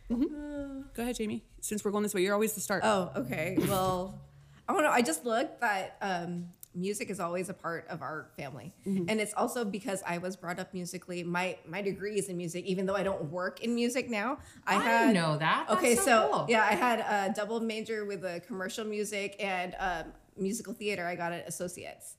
[0.10, 0.84] Mhm.
[0.96, 1.44] Go ahead, Jamie.
[1.62, 2.82] Since we're going this way, you're always the start.
[2.84, 3.58] Oh, okay.
[3.68, 4.20] Well,
[4.68, 4.90] I don't know.
[4.90, 9.06] I just looked that um, music is always a part of our family, Mm-hmm.
[9.10, 11.24] and it's also because I was brought up musically.
[11.24, 14.40] My my degree is in music, even though I don't work in music now.
[14.66, 15.66] I, I had know that.
[15.68, 16.46] That's okay, so so, cool.
[16.50, 20.06] yeah, I had a double major with a commercial music and um,
[20.40, 21.06] musical theater.
[21.06, 22.16] I got an associates.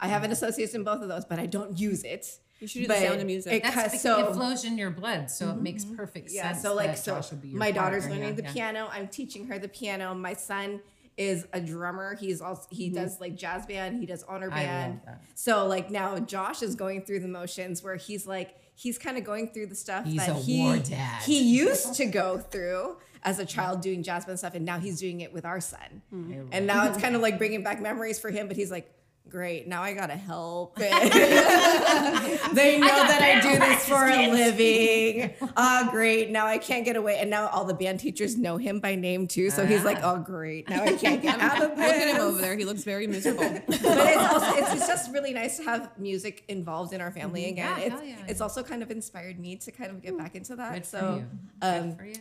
[0.00, 2.26] I have an associates in both of those, but I don't use it.
[2.60, 3.52] You should do the sound of music.
[3.52, 6.62] it That's because so it flows in your blood, so it makes perfect yeah, sense.
[6.62, 8.52] so like so Josh would be your my daughter's learning Yeah, the yeah.
[8.52, 8.88] piano.
[8.92, 10.14] I'm teaching her the piano.
[10.14, 10.80] My son
[11.16, 12.16] is a drummer.
[12.16, 13.98] He's also he does like jazz band.
[14.00, 14.56] He does honor Mm-hmm.
[14.56, 15.00] Band.
[15.34, 19.24] So like now Josh is going through the motions where he's like he's kind of
[19.24, 20.80] going through the stuff He's that he
[21.24, 25.00] he used to go through as a child doing jazz band stuff, and now he's
[25.00, 26.02] doing it with our son.
[26.12, 26.48] Mm.
[26.52, 28.48] And now it's kind of like bringing back memories for him.
[28.48, 28.90] But he's like.
[29.26, 29.66] Great.
[29.66, 30.76] Now I gotta help.
[30.76, 35.34] they know that I do this for a living.
[35.56, 36.30] Ah, great.
[36.30, 37.18] Now I can't get away.
[37.18, 39.48] And now all the band teachers know him by name too.
[39.48, 40.68] So he's like, oh, great.
[40.68, 42.54] Now I can't get out of Look at him over there.
[42.54, 43.50] He looks very miserable.
[43.66, 47.46] But it's also it's, it's just really nice to have music involved in our family
[47.46, 47.66] again.
[47.66, 47.80] Mm-hmm.
[47.80, 48.26] Yeah, it's yeah.
[48.28, 50.74] it's also kind of inspired me to kind of get back into that.
[50.74, 51.24] Good so
[51.62, 52.14] um, Good for you.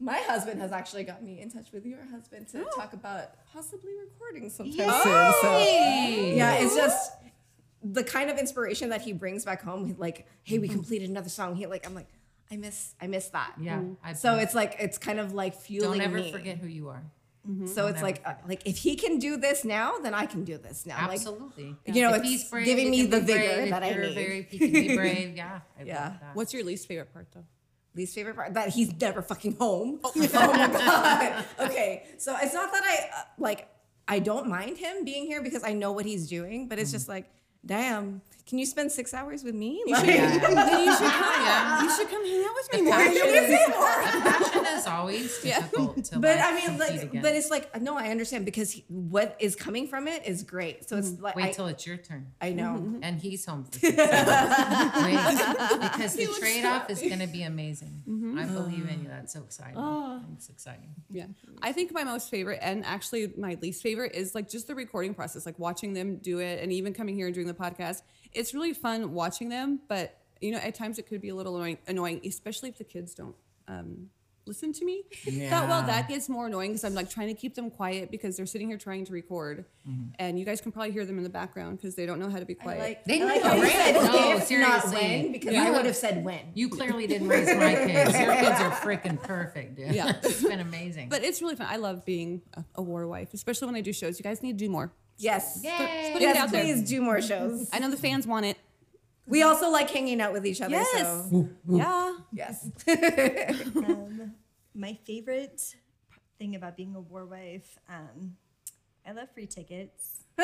[0.00, 2.70] My husband has actually got me in touch with your husband to Oh.
[2.76, 5.32] talk about possibly recording sometime soon.
[5.40, 7.12] So yeah, it's just
[7.82, 9.94] the kind of inspiration that he brings back home.
[9.98, 10.62] Like, hey, Mm-hmm.
[10.62, 11.54] we completed another song.
[11.54, 12.08] He like, I'm like,
[12.50, 13.54] I miss, I miss that.
[13.60, 13.82] Yeah.
[14.02, 14.42] I So bet.
[14.44, 16.32] it's like it's kind of like fueling don't ever me.
[16.32, 17.02] forget who you are.
[17.66, 20.56] So it's like, uh, like if he can do this now, then I can do
[20.56, 20.96] this now.
[21.08, 21.76] Like, Absolutely.
[21.84, 23.68] you know, If it's he's brave, giving me the vigor brave.
[23.70, 24.14] that I If you're need.
[24.14, 25.36] Very, you can be brave.
[25.36, 25.60] Yeah.
[25.78, 26.12] I Yeah.
[26.32, 27.44] What's your least favorite part though?
[27.96, 30.00] Least favorite part that he's never fucking home.
[30.04, 31.44] Oh, my god.
[31.60, 33.68] Okay, so it's not that I uh, like
[34.06, 37.08] I don't mind him being here because I know what he's doing, but it's just
[37.08, 37.30] like,
[37.64, 39.82] damn, can you spend six hours with me?
[39.86, 41.84] Like, Then you should come.
[41.84, 42.94] You should come hang out with me more.
[42.94, 47.22] Passion, passion is always difficult to But like, I mean, like, against.
[47.22, 50.88] but it's like, no, I understand because he, what is coming from it is great.
[50.88, 51.22] So it's mm-hmm.
[51.22, 52.32] like, Wait I, till it's your turn.
[52.40, 52.74] I know.
[52.74, 52.98] Mm-hmm.
[53.02, 55.02] And he's home for six hours.
[55.02, 58.02] Wait, because the trade off is going to be amazing.
[58.06, 58.38] Mm-hmm.
[58.38, 59.02] I believe in ah.
[59.02, 59.08] you.
[59.08, 59.78] That's so exciting.
[59.78, 60.20] Ah.
[60.34, 60.94] It's exciting.
[61.10, 61.26] Yeah.
[61.62, 65.14] I think my most favorite and actually my least favorite is like just the recording
[65.14, 68.02] process, like watching them do it and even coming here and doing the podcast.
[68.34, 71.56] It's really fun watching them, but you know, at times it could be a little
[71.56, 73.34] annoying, annoying especially if the kids don't
[73.68, 74.10] um,
[74.46, 75.04] listen to me
[75.48, 75.82] that well.
[75.84, 78.68] That gets more annoying because I'm like trying to keep them quiet because they're sitting
[78.68, 79.64] here trying to record,
[80.18, 82.38] and you guys can probably hear them in the background because they don't know how
[82.40, 82.78] to be quiet.
[82.80, 83.72] Like, They I like know, how you right?
[83.72, 84.96] said No, if, not seriously.
[84.96, 86.40] when, because You I would have said when.
[86.52, 88.18] You clearly didn't raise my kids.
[88.20, 89.94] Your kids are freaking perfect, dude.
[89.94, 90.16] Yeah.
[90.22, 91.08] it's been amazing.
[91.08, 91.68] but it's really fun.
[91.70, 94.18] I love being a, a war wife, especially when I do shows.
[94.18, 94.92] You guys need to do more.
[95.18, 95.60] Yes.
[95.62, 96.10] Yay.
[96.12, 96.62] put it Yes, out there.
[96.62, 97.68] please do more shows.
[97.72, 98.58] I know the fans want it.
[99.26, 100.72] We also like hanging out with each other.
[100.72, 101.30] Yes.
[101.30, 102.16] So Yeah.
[102.32, 102.68] yes.
[102.88, 104.34] Um,
[104.74, 105.62] my favorite
[106.38, 108.36] thing about being a war wife, um,
[109.06, 110.24] I love free tickets.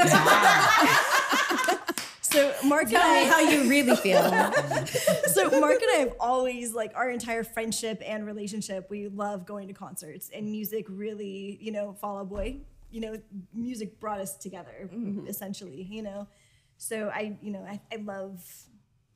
[2.22, 4.22] so Mark and Tell me I, how you really feel.
[5.26, 8.88] so Mark and I have always like our entire friendship and relationship.
[8.88, 10.86] We love going to concerts and music.
[10.88, 12.58] Really, you know, Fall Out Boy.
[12.90, 13.14] You know,
[13.54, 14.90] music brought us together
[15.28, 15.86] essentially.
[15.90, 16.28] You know,
[16.76, 18.42] so I, you know, I, I love,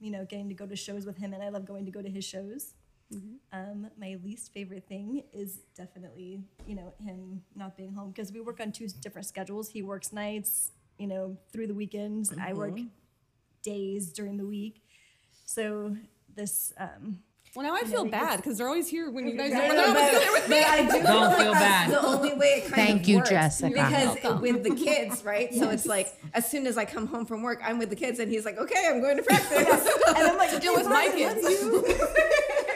[0.01, 2.03] you know, getting to go to shows with him, and I love going to go
[2.03, 2.75] to his shows.
[3.53, 8.41] Um, my least favorite thing is definitely, you know, him not being home because we
[8.41, 9.69] work on two different schedules.
[9.69, 12.31] He works nights, you know, through the weekends.
[12.33, 12.75] and I work
[13.63, 14.83] days during the week.
[15.45, 15.97] So
[16.35, 17.21] this, um,
[17.55, 19.93] Well, now I feel bad because they're always here when you guys I don't know,
[19.93, 19.95] know.
[19.95, 21.91] but, but I do feel Don't like feel that's bad.
[21.91, 23.31] the only way it kind Thank of you, works.
[23.31, 23.69] Jessica.
[23.73, 25.55] Because with the kids, right?
[25.55, 28.19] So it's like as soon as I come home from work, I'm with the kids,
[28.19, 29.53] and he's like, "Okay, I'm going to practice."
[30.09, 31.43] and I'm like, To deal with my kids.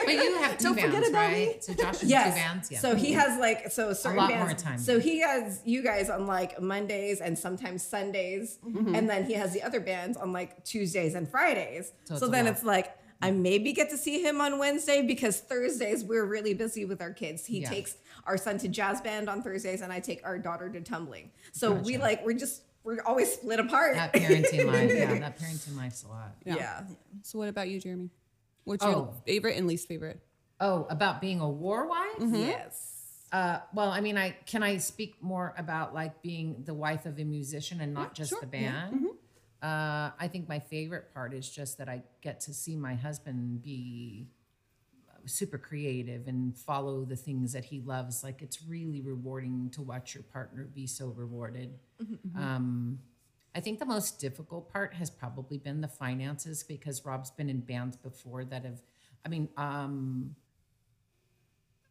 [0.04, 1.48] But you have 2 Don't forget bands, about right?
[1.48, 1.56] me.
[1.60, 2.28] So Josh has yes.
[2.28, 2.70] two bands.
[2.70, 2.78] Yeah.
[2.78, 4.46] So he has like so certain a lot bands.
[4.64, 4.78] more time.
[4.78, 8.94] So he has you guys on like Mondays and sometimes Sundays, Mm-hmm.
[8.94, 11.92] and then he has the other bands on like Tuesdays and Fridays.
[12.04, 12.54] So So, then lot.
[12.54, 12.94] it's like.
[13.20, 17.12] I maybe get to see him on Wednesday because Thursdays we're really busy with our
[17.12, 17.44] kids.
[17.46, 17.68] He Yeah.
[17.70, 21.30] takes our son to jazz band on Thursdays, and I take our daughter to tumbling.
[21.52, 23.94] So we like we're just we're always split apart.
[23.94, 24.90] that parenting life.
[24.94, 26.36] Yeah, that parenting life's a lot.
[26.44, 26.84] yeah.
[27.22, 28.10] So what about you, Jeremy?
[28.64, 29.14] What's your Oh.
[29.26, 30.20] favorite and least favorite?
[30.60, 32.16] Oh, about being a war wife?
[32.20, 32.94] Yes.
[33.32, 37.18] Uh, well, I mean, I can I speak more about like being the wife of
[37.18, 38.40] a musician and not just sure.
[38.40, 38.88] the Yeah.
[38.90, 39.06] band.
[39.62, 43.62] Uh, I think my favorite part is just that I get to see my husband
[43.62, 44.28] be
[45.26, 48.24] super creative and follow the things that he loves.
[48.24, 51.78] Like it's really rewarding to watch your partner be so rewarded.
[52.38, 52.98] Um,
[53.54, 57.60] I think the most difficult part has probably been the finances because Rob's been in
[57.60, 58.80] bands before that have,
[59.24, 60.36] I mean, um,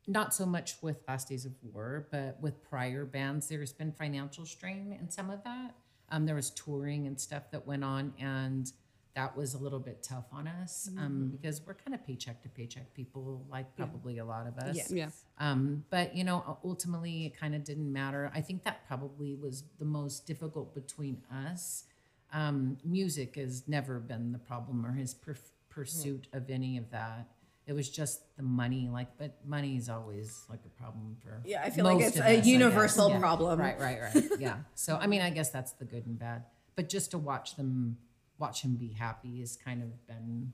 [0.07, 4.45] not so much with Last Days of War, but with prior bands, there's been financial
[4.45, 5.75] strain in some of that.
[6.09, 8.71] Um, there was touring and stuff that went on, and
[9.17, 12.49] that was a little bit tough on us um, because we're kind of paycheck to
[12.49, 14.91] paycheck people, like probably a lot of us.
[14.91, 15.09] Yeah.
[15.39, 18.31] Um, but you know, ultimately, it kind of didn't matter.
[18.35, 21.85] I think that probably was the most difficult between us.
[22.31, 25.35] Um, music has never been the problem or his per-
[25.69, 27.27] pursuit of any of that.
[27.67, 31.41] It was just the money, like, but money is always like a problem for.
[31.45, 33.19] Yeah, I feel like it's a us, universal Yeah.
[33.19, 33.59] problem.
[33.59, 34.23] Right, right, right.
[34.39, 34.57] Yeah.
[34.73, 36.45] So I mean, I guess that's the good and bad.
[36.77, 37.97] But just to watch them,
[38.39, 40.53] watch him be happy, has kind of been,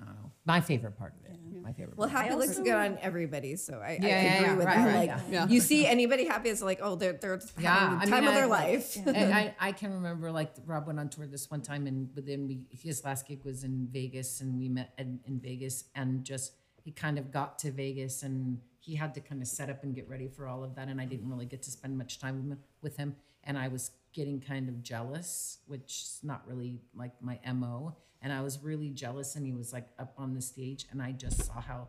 [0.00, 1.38] I don't know, my favorite part of it.
[1.62, 1.96] My favorite.
[1.96, 2.24] Well, part.
[2.26, 4.86] happy looks good on everybody, so I, I Yeah, yeah, agree yeah, with right, that.
[4.86, 5.20] right, like, yeah.
[5.30, 5.46] Yeah.
[5.48, 8.28] you see anybody happy, it's like, oh, they're they're Yeah, having I the time mean,
[8.28, 8.96] of their I- life.
[9.06, 12.46] And I, I can remember like Rob went on tour this one time and within
[12.48, 16.52] we his last gig was in Vegas and we met in, in Vegas and just
[16.82, 19.94] he kind of got to Vegas and he had to kind of set up and
[19.94, 22.36] get ready for all of that and I didn't really get to spend much time
[22.36, 26.82] with him, with him and I was getting kind of jealous which is not really
[26.94, 30.40] like my MO and I was really jealous and he was like up on the
[30.40, 31.88] stage and I just saw how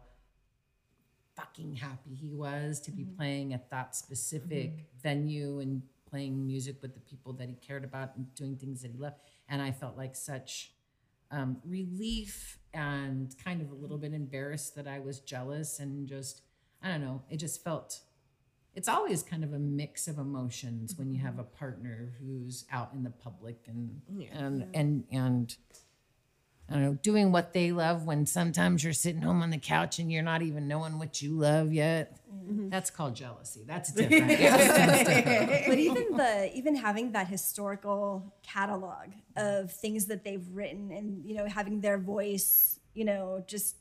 [1.38, 3.16] fucking happy he was to be mm-hmm.
[3.16, 5.02] playing at that specific mm-hmm.
[5.02, 8.92] venue and playing music with the people that he cared about and doing things that
[8.92, 9.16] he loved.
[9.48, 10.74] And I felt like such
[11.32, 16.42] um, relief and kind of a little bit embarrassed that I was jealous and just,
[16.84, 18.02] I don't know, it just felt.
[18.74, 21.42] It's always kind of a mix of emotions when you have mm-hmm.
[21.42, 24.02] a partner who's out in the public and
[24.34, 25.56] and and and
[26.68, 30.00] I don't know, doing what they love when sometimes you're sitting home on the couch
[30.00, 32.18] and you're not even knowing what you love yet.
[32.34, 32.70] Mm-hmm.
[32.70, 33.64] That's called jealousy.
[33.68, 34.28] That's different.
[34.40, 35.68] That's different.
[35.68, 41.36] but even the even having that historical catalog of things that they've written and you
[41.36, 43.76] know having their voice you know just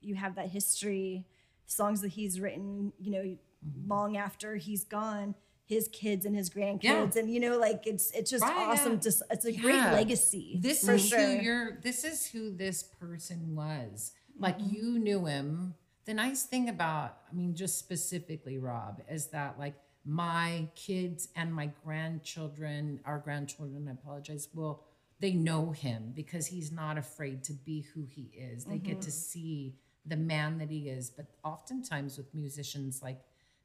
[0.00, 1.24] you have that history
[1.66, 3.88] songs that he's written you know mm-hmm.
[3.88, 5.34] long after he's gone
[5.68, 8.98] his kids and his grandkids and you know like it's it's just Right, awesome yeah.
[9.00, 13.54] just it's a great legacy This is sure who you're this is who this person
[13.54, 14.12] was.
[14.32, 14.42] Mm-hmm.
[14.42, 15.74] Like you knew him.
[16.06, 19.74] The nice thing about, I mean, just specifically Rob, is that like
[20.06, 24.84] my kids and my grandchildren, our grandchildren, I apologize, will
[25.20, 28.64] they know him because he's not afraid to be who he is.
[28.64, 29.10] They get to mm-hmm.
[29.10, 29.74] see
[30.06, 31.10] the man that he is.
[31.10, 33.20] But oftentimes with musicians, like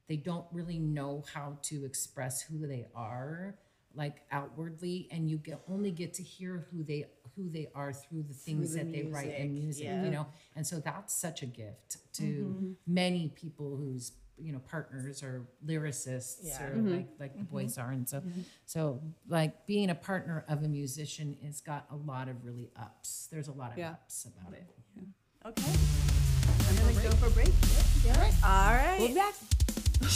[0.07, 3.55] they don't really know how to express who they are
[3.95, 8.23] like outwardly and you get only get to hear who they who they are through
[8.23, 10.27] the things that they write in music you know?
[10.55, 12.71] And so that's such a gift to mm-hmm.
[12.87, 17.87] many people whose you know partners or lyricists or like like the boys mm-hmm.
[17.87, 18.23] are and so
[18.65, 23.27] so like being a partner of a musician has got a lot of really ups.
[23.31, 23.91] There's a lot of Yeah.
[23.91, 24.65] ups about it.
[25.45, 25.71] Okay.
[26.69, 27.53] I'm gonna go for a break.
[28.43, 28.97] All right.
[28.99, 29.35] We'll be back.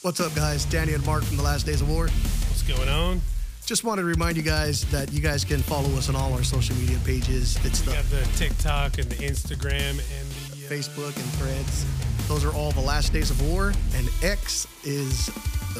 [0.00, 0.64] What's up, guys?
[0.64, 2.06] Danny and Mark from The Last Days of War.
[2.06, 3.20] What's going on?
[3.66, 6.42] Just wanted to remind you guys that you guys can follow us on all our
[6.42, 7.58] social media pages.
[7.62, 11.84] It's the the TikTok and the Instagram and the uh, Facebook and Threads.
[12.26, 15.30] Those are all The Last Days of War, and X is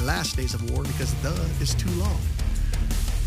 [0.03, 2.21] Last Days of War because the is too long.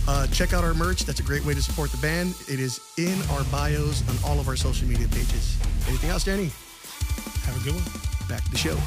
[0.07, 1.05] Uh, check out our merch.
[1.05, 2.35] That's a great way to support the band.
[2.47, 5.57] It is in our bios on all of our social media pages.
[5.87, 6.51] Anything else, Danny?
[7.45, 7.83] Have a good one.
[8.27, 8.77] Back to the show.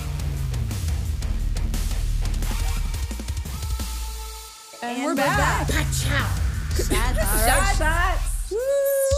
[4.83, 5.69] And, we're back.
[6.75, 8.53] Shot shots.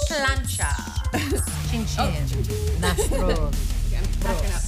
[0.08, 0.70] plancha
[1.70, 3.28] chin chin Nastro.
[3.88, 4.62] Again, backing up.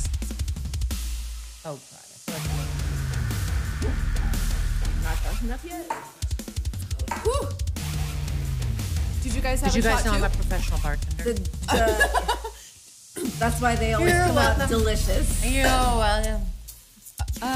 [1.66, 2.48] oh god I feel like
[5.04, 6.17] Not done enough yet.
[7.24, 7.48] Whew.
[9.22, 11.22] Did you guys have Did you guys shot know I'm a professional bartender?
[11.24, 14.68] The, the, that's why they always You're come out welcome.
[14.78, 15.44] delicious.
[15.44, 16.42] You're welcome.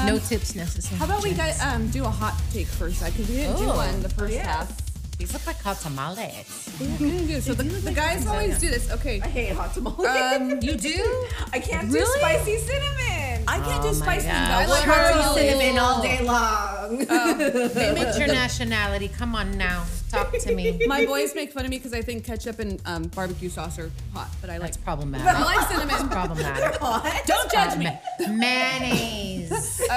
[0.05, 0.97] no tips necessary.
[0.99, 3.03] How about we guys um, do a hot take first?
[3.03, 3.77] Because we didn't do Oh.
[3.77, 4.71] one the first half.
[5.17, 6.69] These look like hot tamales.
[6.79, 7.39] We didn't do.
[7.39, 8.91] So the, the guys always do this.
[8.91, 9.21] Okay.
[9.21, 10.05] I hate hot tamales.
[10.07, 11.27] Um, You do?
[11.53, 11.99] I can't really?
[12.05, 13.43] do spicy cinnamon.
[13.47, 14.27] I can't Oh do spicy.
[14.27, 14.35] God.
[14.35, 15.35] I like What's hearty wrong?
[15.37, 16.72] cinnamon all day long.
[17.97, 19.07] What's your nationality?
[19.07, 19.85] Come on now.
[20.09, 20.79] Talk to me.
[20.87, 23.91] my boys make fun of me because I think ketchup and um, barbecue sauce are
[24.13, 24.73] hot, but I like.
[24.73, 25.27] That's problematic.
[25.27, 25.87] I like cinnamon.
[25.87, 26.79] That's problematic.
[27.25, 27.85] Don't judge me.
[27.85, 29.81] Ma- mayonnaise.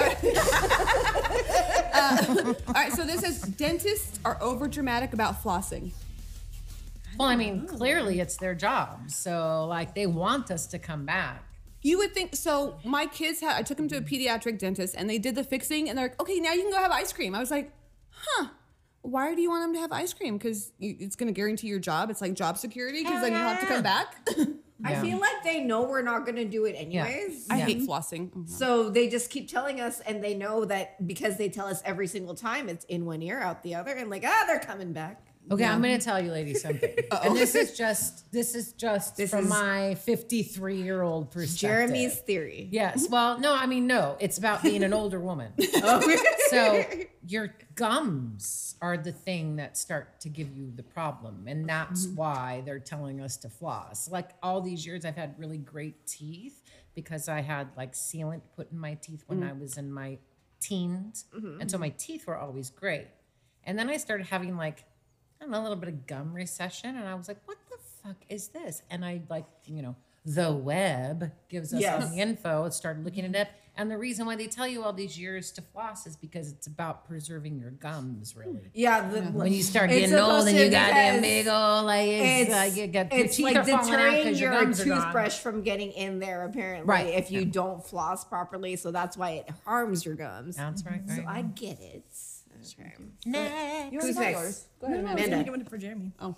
[1.97, 5.93] All right, so this is dentists are over dramatic about flossing.
[7.19, 9.11] Well, I mean, clearly it's their job.
[9.11, 11.46] So, like, they want us to come back.
[11.87, 12.79] You would think so.
[12.85, 15.89] My kids had I took them to a pediatric dentist and they did the fixing
[15.89, 17.33] and they're like, okay, now you can go have ice cream.
[17.33, 17.71] I was like,
[18.11, 18.49] huh.
[19.03, 20.37] Why do you want them to have ice cream?
[20.37, 22.11] Because it's going to guarantee your job.
[22.11, 24.17] It's like job security because then you don't have to come back.
[24.85, 27.47] I feel like they know we're not gonna do it anyways.
[27.49, 27.65] I Yeah.
[27.65, 28.35] hate flossing.
[28.35, 28.45] No.
[28.47, 32.07] So they just keep telling us, and they know that because they tell us every
[32.07, 35.26] single time, it's in one ear, out the other, and like, ah, they're coming back.
[35.51, 36.97] Okay, I'm going to tell you, ladies, something.
[37.23, 41.59] and this is just this is just This from is- my 53 year old perspective.
[41.59, 42.69] Jeremy's theory.
[42.73, 43.09] Yes.
[43.09, 44.17] Well, no, I mean, no.
[44.19, 45.53] It's about being an older woman.
[45.89, 46.17] Oh,
[46.49, 46.85] so
[47.27, 52.17] your gums are the thing that start to give you the problem, and that's mm-hmm.
[52.17, 54.11] why they're telling us to floss.
[54.11, 56.63] Like all these years, I've had really great teeth
[56.95, 59.61] because I had like sealant put in my teeth when I mm.
[59.61, 60.19] was in my
[60.61, 61.83] teens, mm-hmm, and so mm-hmm.
[61.83, 63.07] my teeth were always great.
[63.65, 64.85] And then I started having like
[65.41, 66.97] I don't know, a little bit of gum recession.
[66.97, 68.83] And I was like, what the fuck is this?
[68.91, 72.11] And I like, you know, the web gives us all Yes.
[72.11, 72.65] the info.
[72.65, 73.49] I started looking it up.
[73.79, 76.67] And the reason why they tell you all these years to floss is because it's
[76.67, 78.71] about preserving your gums, really.
[78.73, 82.49] Yeah, the, When you start getting old and you got because big old like it's,
[82.49, 84.81] it's, like you got your it's teeth like are falling out deterring your your gums
[84.81, 85.03] are gone.
[85.03, 87.07] toothbrush from getting in there apparently Right.
[87.09, 91.03] if you don't floss properly so that's why it harms your gums That's right.
[91.07, 91.27] so right.
[91.29, 92.05] i get it
[92.79, 92.93] okay.
[93.25, 93.93] Next.
[93.93, 94.35] You Who's next?
[94.35, 94.65] got yours.
[94.81, 95.25] Go ahead, No, Amanda.
[95.27, 95.45] Amanda.
[95.45, 96.13] Give one for Jeremy.
[96.21, 96.35] Oh,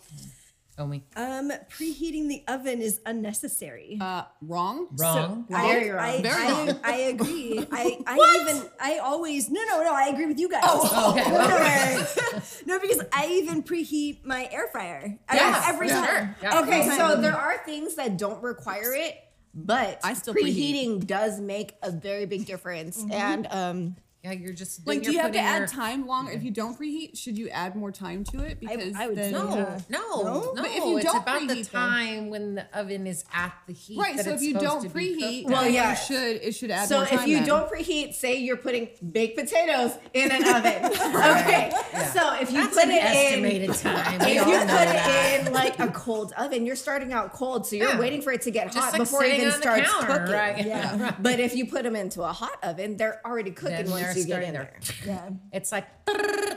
[0.81, 1.03] Oh, me.
[1.17, 3.99] Um, preheating the oven is unnecessary.
[4.01, 4.87] uh, wrong.
[4.97, 5.45] Wrong.
[5.53, 6.05] I, Very wrong.
[6.05, 6.81] I, Very I, wrong.
[6.85, 7.67] I agree.
[7.73, 10.61] I, I even I always no no no I agree with you guys.
[10.65, 11.29] Oh, okay.
[11.29, 12.43] no, no, no.
[12.67, 15.19] no, because I even preheat my air fryer.
[15.29, 16.05] I- Yes, every for time.
[16.07, 16.37] sure.
[16.45, 16.61] Yeah.
[16.61, 19.17] okay Every so there are things that don't require it
[19.55, 23.97] but I still preheating does make a very big difference and um
[24.29, 26.79] Yeah, you're just Like, do you're have to add your- time longer if you don't
[26.79, 27.17] preheat?
[27.19, 28.61] Should you add more time to it?
[28.61, 29.81] Because I would then, say No, Yeah.
[29.89, 30.53] no, no.
[30.55, 33.53] But if you it's don't about the preheat them- time when the oven is at
[33.67, 33.99] the heat.
[33.99, 34.17] right.
[34.17, 35.91] that So if you don't preheat, Well, yeah.
[35.91, 37.19] you should it should add So more time.
[37.21, 37.47] if you then.
[37.49, 40.93] don't preheat, say you're putting baked potatoes in an oven.
[41.39, 41.71] Okay.
[42.13, 44.19] So if you That's put an it in estimated time.
[44.21, 45.41] We if you put that.
[45.41, 47.99] it in like a cold oven, you're starting out cold, so you're Yeah.
[48.01, 50.33] waiting for it to get hot before it even starts cooking.
[50.33, 50.65] right?
[50.67, 51.15] Yeah.
[51.21, 54.27] But if you put them into a hot oven, they're already cooking once they're you
[54.27, 54.79] get in there.
[55.07, 55.31] Yeah.
[55.53, 55.87] It's like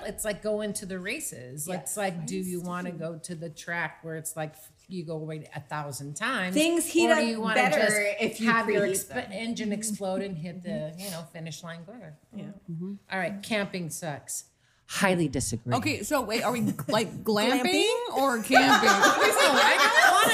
[0.06, 1.68] it's like going to the races.
[1.68, 4.56] It's like, do you want to go to the track where it's like
[4.88, 6.54] you go away a thousand times?
[6.54, 9.72] Things heat or up do you wanna better just if you have your exp- engine
[9.72, 12.16] explode and hit the you know finish line quicker?
[12.36, 12.46] Yeah.
[12.72, 12.94] Mm-hmm.
[13.12, 14.46] All right, camping sucks.
[14.88, 15.74] Highly disagree.
[15.76, 16.60] Okay, so wait, are we
[16.90, 18.18] like glamping Glamping?
[18.18, 18.90] or camping?
[18.92, 19.78] No, I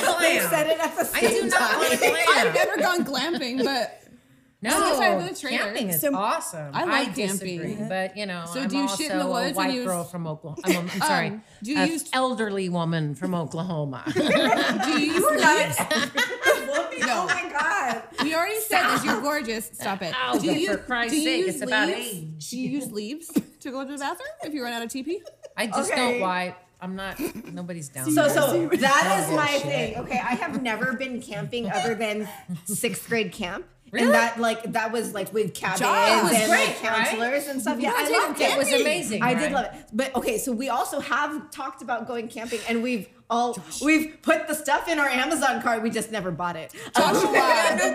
[0.01, 0.49] don't want to They glam.
[0.49, 1.77] said it at the I same do not time.
[1.79, 4.01] want to I've never gone glamping, but
[4.59, 5.57] No, Unless I live trailer.
[5.65, 6.71] camping is So- awesome.
[6.73, 7.89] I like disagree, camping.
[7.89, 9.85] but you know, So I'm do you also shit in the woods a white use-
[9.85, 10.61] girl from Oklahoma.
[10.65, 14.03] I'm, I'm sorry, Um, do you a use- elderly woman from Oklahoma?
[14.15, 14.19] do
[14.99, 15.75] you use leaves?
[17.09, 18.03] Oh my god.
[18.23, 19.05] We already said this.
[19.05, 19.69] You're gorgeous.
[19.73, 20.13] Stop it.
[20.27, 22.49] Oh, do you, for Christ's do you sake, use it's about age.
[22.49, 23.27] Do you use leaves
[23.59, 25.17] to go to the bathroom if you run out of TP?
[25.55, 26.13] I just Okay.
[26.13, 26.57] don't wipe.
[26.81, 27.19] I'm not.
[27.53, 28.11] Nobody's down.
[28.11, 28.29] So there.
[28.29, 29.61] so that is my shit.
[29.63, 29.95] thing.
[29.97, 32.27] Okay, I have never been camping other than
[32.65, 33.65] sixth grade camp.
[33.91, 34.05] Really?
[34.07, 37.79] And that like that was like with cabins and great, like counselors and stuff.
[37.79, 38.43] Yeah, I loved it.
[38.43, 38.51] it.
[38.53, 39.21] It was amazing.
[39.23, 39.71] I did love it.
[39.93, 44.47] But okay, so we also have talked about going camping and we've all we've put
[44.47, 45.83] the stuff in our Amazon cart.
[45.83, 46.73] We just never bought it.
[46.95, 47.31] Joshua,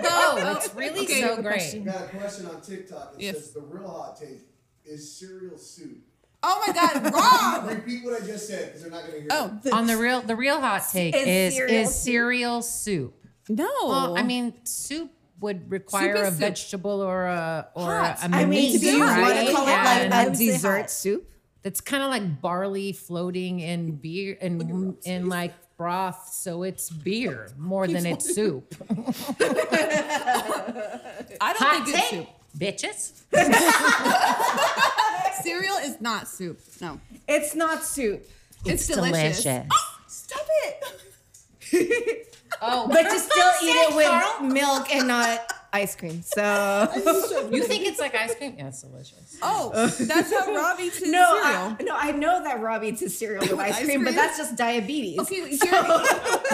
[0.03, 1.53] No, no, it's really Okay, so good great.
[1.55, 1.83] question.
[1.83, 3.13] Got a question on TikTok.
[3.17, 3.35] It Yes.
[3.37, 4.41] says the real hot take
[4.85, 5.97] is cereal soup.
[6.41, 7.69] Oh my God, Rob!
[7.69, 9.71] Repeat what I just said because they're not going to hear Oh it.
[9.73, 13.13] On the real, the real hot take Is is cereal is soup.
[13.47, 13.57] soup.
[13.57, 13.69] no.
[13.85, 15.09] Well, I mean, soup
[15.43, 16.39] would require is a soup.
[16.39, 18.17] vegetable or a or Hot.
[18.23, 19.15] a, a I mean, meat, do you want
[19.47, 21.29] to call it And like a dessert soup?
[21.61, 27.49] That's kind of like barley floating in beer in in like broth, so it's beer
[27.57, 28.75] more than it's soup.
[31.39, 32.27] I don't Hot think it's soup.
[32.57, 33.21] bitches.
[35.43, 36.59] Cereal is not soup.
[36.81, 38.27] No, It's not soup.
[38.65, 39.43] it's, delicious.
[39.43, 39.67] delicious.
[39.71, 40.45] Oh, stop
[41.71, 42.27] it!
[42.65, 44.43] Oh, But you still eat it with Carl.
[44.43, 46.21] milk and not ice cream.
[46.21, 46.87] So
[47.51, 48.55] you think it's like ice cream?
[48.57, 49.37] Yeah, it's delicious.
[49.41, 51.77] Oh, that's how Rob eats his no, cereal.
[51.79, 54.37] I, no, I know that Rob eats his cereal with ice ice cream, but that's
[54.37, 55.19] just diabetes.
[55.19, 56.05] Okay, Jeremy,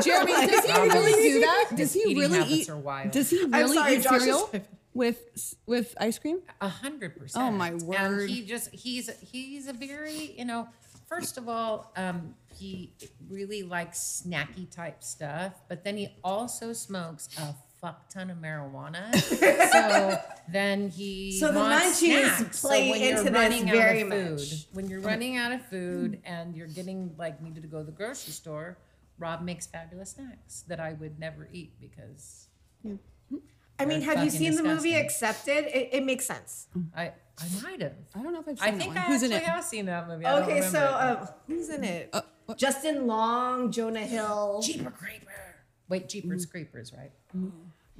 [0.02, 1.66] Jeremy, does he really do that?
[1.76, 2.70] Does he really eat?
[2.70, 3.12] are wild.
[3.12, 4.50] Does he really sorry, eat Josh is- cereal
[4.94, 6.40] with with ice cream?
[6.62, 7.46] A hundred percent.
[7.46, 7.96] Oh, my word!
[7.98, 8.30] And word.
[8.30, 10.68] he just he's he's a very you know.
[11.08, 12.94] First of all, um, he
[13.30, 19.16] really likes snacky type stuff, but then he also smokes a fuck ton of marijuana.
[19.72, 20.20] so
[20.52, 22.62] then he So the wants munchies snacks.
[22.62, 24.66] play when you're into this running out of very food, much.
[24.74, 27.92] When you're running out of food and you're getting like needed to go to the
[27.92, 28.78] grocery store,
[29.18, 32.48] Rob makes fabulous snacks that I would never eat because
[33.82, 34.94] I mean, have you fucking seen the movie.
[34.96, 35.66] Accepted?
[35.68, 36.68] It, it makes sense.
[36.96, 37.94] I I might have.
[38.14, 38.68] I don't know if I've seen it.
[38.68, 38.98] I that think one.
[38.98, 39.50] I Who's in actually it?
[39.56, 40.26] have seen that movie.
[40.26, 41.22] I don't Okay, so remember it.
[41.22, 42.10] um, who's in it?
[42.12, 42.58] Uh, what?
[42.58, 44.62] Justin Long, Jonah Hill.
[44.64, 45.56] Jeeper Creeper.
[45.88, 46.52] Wait, Jeepers mm.
[46.52, 47.12] Creepers, right?
[47.36, 47.52] Mm.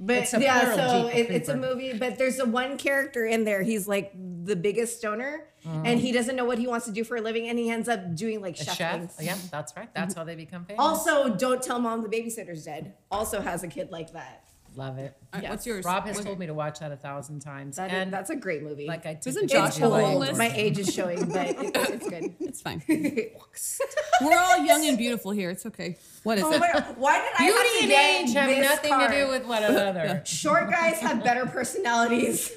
[0.02, 3.44] But It's a yeah, so it, it's a movie, but there's a one character in
[3.44, 3.62] there.
[3.62, 5.82] He's like the biggest stoner, mm.
[5.84, 7.86] and he doesn't know what he wants to do for a living, and he ends
[7.86, 9.14] up doing like A chef, chef.
[9.18, 9.92] Oh, yeah, that's right.
[9.94, 10.20] That's mm-hmm.
[10.20, 10.80] how they become famous.
[10.80, 12.94] Also, don't tell mom the babysitter's dead.
[13.10, 14.49] Also has a kid like that.
[14.76, 15.16] Love it.
[15.32, 15.84] All right, What's yours?
[15.84, 18.30] Rob has What- told me to watch that a thousand times, That is- and that's
[18.30, 18.86] a great movie.
[18.86, 20.38] like I took Isn't the Josh kids to, Hole like, on this?
[20.38, 22.34] my age is showing, but it, it's good.
[22.40, 22.82] It's fine.
[22.88, 25.50] We're all young and beautiful here.
[25.50, 25.96] It's okay.
[26.24, 26.58] What is Oh it?
[26.58, 29.10] my God, Why did I have Beauty to and get age have this nothing card?
[29.12, 30.22] to do with one another.
[30.26, 32.50] Short guys have better personalities.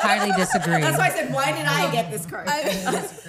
[0.00, 0.80] Highly disagree.
[0.80, 2.48] That's why I said, why did I get this card?
[2.48, 2.62] I,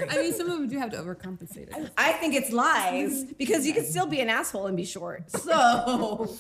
[0.10, 1.92] I mean, some of them do have to overcompensate it.
[2.20, 5.30] think it's lies because you can still be an asshole and be short.
[5.32, 6.36] So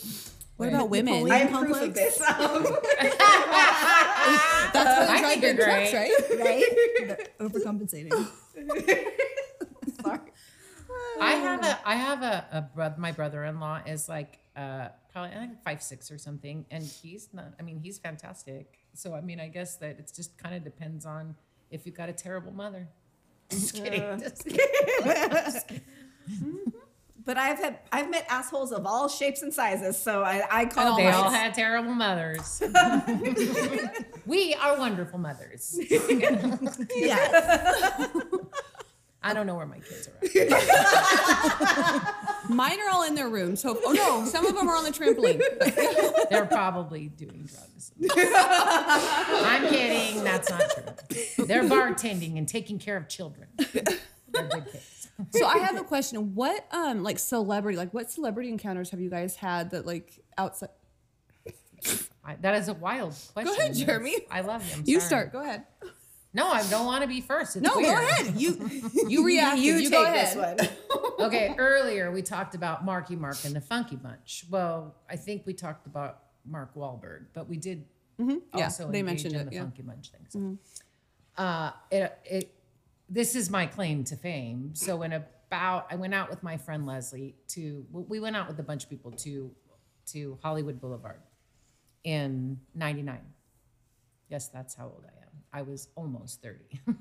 [0.57, 1.31] What about women?
[1.31, 2.21] I'm proof of this.
[2.21, 2.63] Um,
[4.73, 6.11] That's why I they drive think big you're trucks, right?
[7.09, 7.37] right?
[7.39, 8.27] Overcompensating.
[10.01, 10.19] Sorry.
[11.19, 15.39] I have a I have a, a brother my brother-in-law is like uh probably I
[15.39, 19.39] think five six or something and he's not I mean he's fantastic so I mean
[19.39, 21.35] I guess that it's just kind of depends on
[21.69, 22.87] if you've got a terrible mother
[23.49, 24.45] just kidding, just
[25.67, 25.81] kidding.
[27.23, 30.93] But I've had I've met assholes of all shapes and sizes, so I, I call
[30.93, 32.61] oh, they all had terrible mothers
[34.25, 35.77] we are wonderful mothers
[36.95, 38.07] yeah.
[39.23, 40.17] I don't know where my kids are.
[42.49, 43.61] Mine are all in their rooms.
[43.61, 45.39] So, oh no, some of them are on the trampoline.
[46.31, 53.07] they're probably doing drugs I'm kidding that's not true they're bartending and taking care of
[53.07, 54.90] children they're good kids
[55.29, 56.33] So I have a question.
[56.35, 60.69] What um like celebrity like what celebrity encounters have you guys had that like outside?
[62.23, 63.53] I, that is a wild question.
[63.53, 64.15] Go ahead, Jeremy.
[64.29, 64.75] I love you.
[64.75, 65.07] I'm You sorry.
[65.29, 65.31] start.
[65.33, 65.63] Go ahead.
[66.33, 67.55] No, I don't want to be first.
[67.57, 67.87] It's No, weird.
[67.97, 68.35] go ahead.
[68.39, 68.69] You
[69.07, 69.57] you react.
[69.57, 70.27] You, You, take go ahead.
[70.27, 70.69] this one.
[71.27, 74.45] Okay, earlier we talked about Marky Mark and the Funky Bunch.
[74.49, 77.85] Well, I think we talked about Mark Wahlberg, but we did
[78.19, 78.37] Mm-hmm.
[78.57, 79.61] Yeah, also they engage mentioned in it, the yeah.
[79.61, 80.59] Funky Bunch things.
[81.37, 82.53] Uh, it, it,
[83.11, 84.71] this is my claim to fame.
[84.73, 88.57] So in about, I went out with my friend Leslie to, we went out with
[88.59, 89.51] a bunch of people to,
[90.07, 91.19] to Hollywood Boulevard
[92.05, 93.19] in 99.
[94.29, 95.29] Yes, that's how old I am.
[95.51, 96.59] I was almost 30.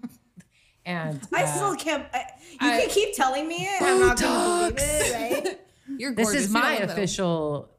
[0.84, 2.04] and I uh, still can't.
[2.12, 2.24] I,
[2.60, 3.80] you I- can keep telling me it.
[3.80, 5.60] I'm not going to believe it, right?
[5.98, 6.98] You're this is my don't look that old.
[6.98, 7.70] official,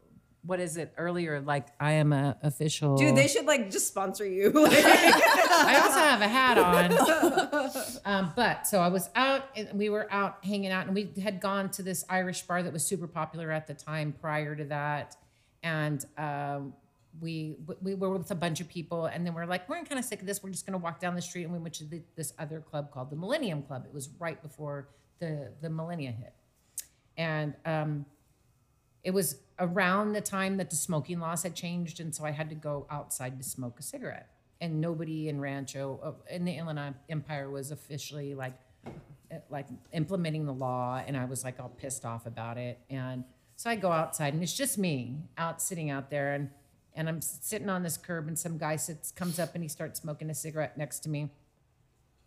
[0.43, 1.39] what is it earlier?
[1.39, 2.97] Like I am a official.
[2.97, 4.51] Dude, they should like just sponsor you.
[4.55, 7.71] I also have a hat on.
[8.03, 11.39] Um, but so I was out and we were out hanging out and we had
[11.39, 15.15] gone to this Irish bar that was super popular at the time prior to that.
[15.61, 16.73] And um,
[17.19, 20.05] we we were with a bunch of people and then we're like, we're kind of
[20.05, 20.41] sick of this.
[20.41, 22.59] We're just going to walk down the street and we went to the, this other
[22.59, 23.85] club called the Millennium Club.
[23.85, 24.89] It was right before
[25.19, 26.33] the, the millennia hit.
[27.17, 28.05] And um,
[29.03, 32.49] it was around the time that the smoking laws had changed, and so I had
[32.49, 34.29] to go outside to smoke a cigarette.
[34.59, 38.53] And nobody in Rancho, uh, in the Inland Empire, was officially like,
[38.85, 42.79] uh, like implementing the law, and I was like all pissed off about it.
[42.89, 43.23] And
[43.55, 46.49] so I go outside, and it's just me out sitting out there, and
[46.93, 50.01] and I'm sitting on this curb, and some guy sits, comes up, and he starts
[50.01, 51.29] smoking a cigarette next to me,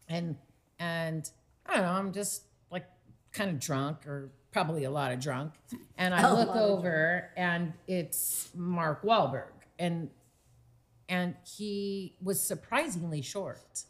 [0.08, 0.36] and
[0.78, 1.30] and
[1.66, 2.86] I don't know, I'm just like
[3.32, 5.52] kind of drunk or probably a lot of drunk.
[5.98, 9.50] And I look over and it's Mark Wahlberg.
[9.78, 10.08] And
[11.08, 13.82] and he was surprisingly short.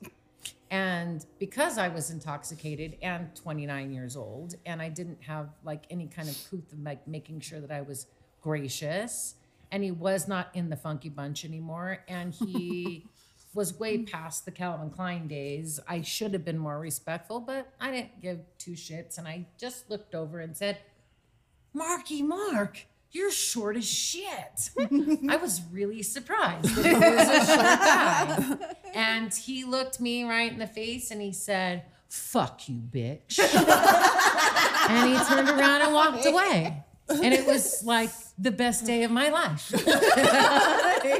[0.70, 6.08] And because I was intoxicated and 29 years old, and I didn't have like any
[6.08, 8.06] kind of couth of like making sure that I was
[8.40, 9.36] gracious,
[9.70, 13.06] and he was not in the funky bunch anymore, and he
[13.54, 14.10] was way mm.
[14.10, 15.80] past the Calvin Klein days.
[15.88, 19.88] I should have been more respectful, but I didn't give two shits, and I just
[19.88, 20.78] looked over and said,
[21.72, 24.70] Marky Mark, you're short as shit.
[25.28, 28.76] I was really surprised that he was a short guy.
[28.94, 33.40] And he looked me right in the face and he said, Fuck you, bitch.
[34.88, 36.83] and he turned around and walked away.
[37.08, 39.72] And it was like the best day of my life.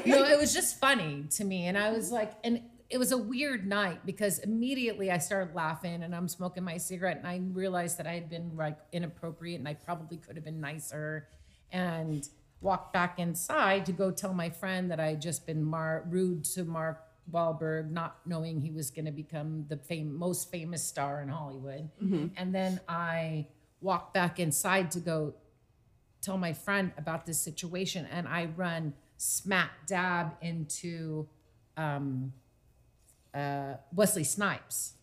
[0.07, 1.67] no, it was just funny to me.
[1.67, 6.03] And I was like, and it was a weird night because immediately I started laughing
[6.03, 9.69] and I'm smoking my cigarette and I realized that I had been like inappropriate and
[9.69, 11.29] I probably could have been nicer
[11.73, 12.27] and
[12.61, 16.45] walked back inside to go tell my friend that I had just been mar- rude
[16.45, 21.21] to Mark Wahlberg, not knowing he was going to become the fam- most famous star
[21.23, 21.91] in Hollywood.
[22.03, 22.27] Mm-hmm.
[22.37, 23.49] And then I
[23.81, 25.35] walked back inside to go
[26.25, 31.29] tell my friend about this situation and I run smack dab into
[31.77, 32.33] um,
[33.35, 34.95] uh, Wesley Snipes.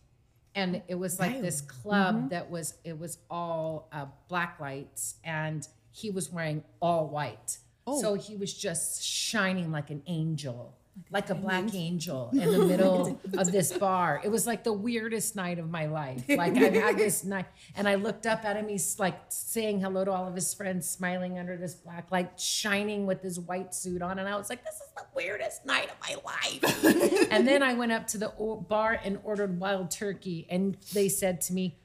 [0.54, 5.66] And it was like this club that was, it was all uh, black lights and
[5.92, 7.58] he was wearing all white.
[8.00, 10.76] So he was just shining like an angel,
[11.10, 14.20] like a black angel in the middle of this bar.
[14.24, 16.24] It was like the weirdest night of my life.
[16.28, 18.68] Like I've had this night, and I looked up at him.
[18.68, 23.06] He's like saying hello to all of his friends, smiling under this black light, shining
[23.06, 24.18] with his white suit on.
[24.18, 27.28] And I was like, this is the weirdest night of my life.
[27.30, 28.32] and then I went up to the
[28.68, 31.76] bar and ordered wild turkey, and they said to me,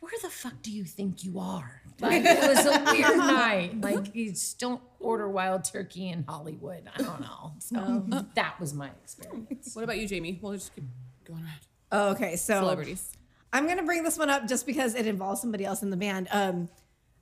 [0.00, 1.80] where the fuck do you think you are?
[2.00, 3.80] Like it was a weird night.
[3.80, 6.88] Like you just don't order wild turkey in Hollywood.
[6.96, 7.52] I don't know.
[7.58, 9.74] So that was my experience.
[9.74, 10.38] What about you, Jamie?
[10.42, 10.84] We'll just keep
[11.24, 11.60] going around.
[11.92, 13.12] Oh, okay, so Celebrities.
[13.52, 16.28] I'm gonna bring this one up just because it involves somebody else in the band.
[16.32, 16.68] Um,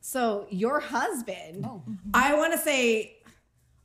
[0.01, 1.67] so your husband,
[2.15, 3.17] I want to say,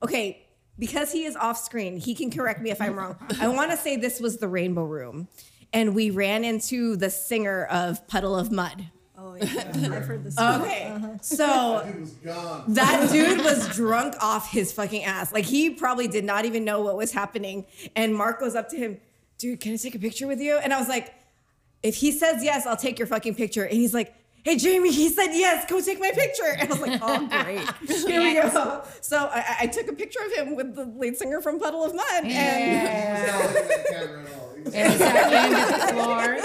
[0.02, 0.48] okay,
[0.80, 3.18] because he is off screen, he can correct me if I'm wrong.
[3.42, 5.28] I want to say this was the Rainbow Room,
[5.74, 8.88] and we ran into the singer of Puddle of Mudd.
[9.20, 10.38] Oh yeah, I've heard this.
[10.38, 11.84] Okay, so uh-huh.
[11.92, 12.64] Dude was gone.
[12.74, 15.34] that dude was drunk off his fucking ass.
[15.34, 17.66] Like he probably did not even know what was happening.
[17.96, 19.00] And Mark goes up to him,
[19.40, 20.58] dude, can I take a picture with you?
[20.58, 21.14] And I was like,
[21.82, 23.64] if he says yes, I'll take your fucking picture.
[23.64, 24.14] And he's like,
[24.44, 26.56] hey Jamie, he said yes, go take my picture.
[26.58, 28.84] And I was like, oh great, here we go.
[29.02, 31.84] So I, I- I took a picture of him with the lead singer from Puddle
[31.84, 33.26] of Mudd, and Yeah.
[33.26, 34.47] He not looking at the camera at all.
[34.58, 36.38] He was- And is that aimed at the floor?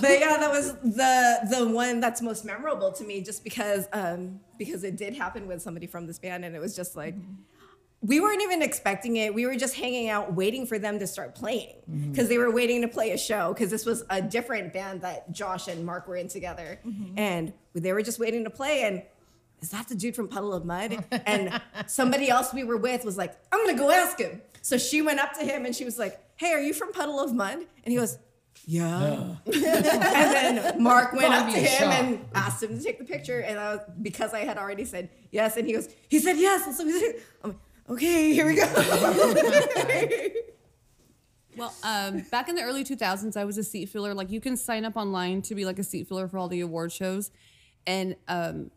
[0.00, 4.40] but yeah, that was the the one that's most memorable to me, just because um,
[4.58, 7.34] because it did happen with somebody from this band, and it was just like mm-hmm.
[8.00, 9.34] we weren't even expecting it.
[9.34, 12.10] We were just hanging out, waiting for them to start playing mm-hmm.
[12.10, 13.52] because they were waiting to play a show.
[13.52, 17.18] Because this was a different band that Josh and Mark were in together, mm-hmm.
[17.18, 18.82] and they were just waiting to play.
[18.82, 19.02] And
[19.60, 21.04] is that the dude from Puddle of Mudd?
[21.26, 24.42] And somebody else we were with was like, I'm gonna go ask him.
[24.60, 27.20] So she went up to him and she was like, Hey, are you from Puddle
[27.20, 27.52] of Mudd?
[27.54, 28.18] And he goes,
[28.66, 29.36] Yeah.
[29.46, 31.94] and then Mark went up to him shock.
[31.94, 33.38] and asked him to take the picture.
[33.38, 36.66] And I was because I had already said yes, and he goes, he said yes.
[36.66, 37.14] And so we said,
[37.44, 37.54] like,
[37.90, 38.66] okay, here we go.
[41.54, 44.14] Well, um, back in the early 2000s, I was a seat filler.
[44.14, 46.62] Like you can sign up online to be like a seat filler for all the
[46.62, 47.30] award shows,
[47.86, 48.70] and um,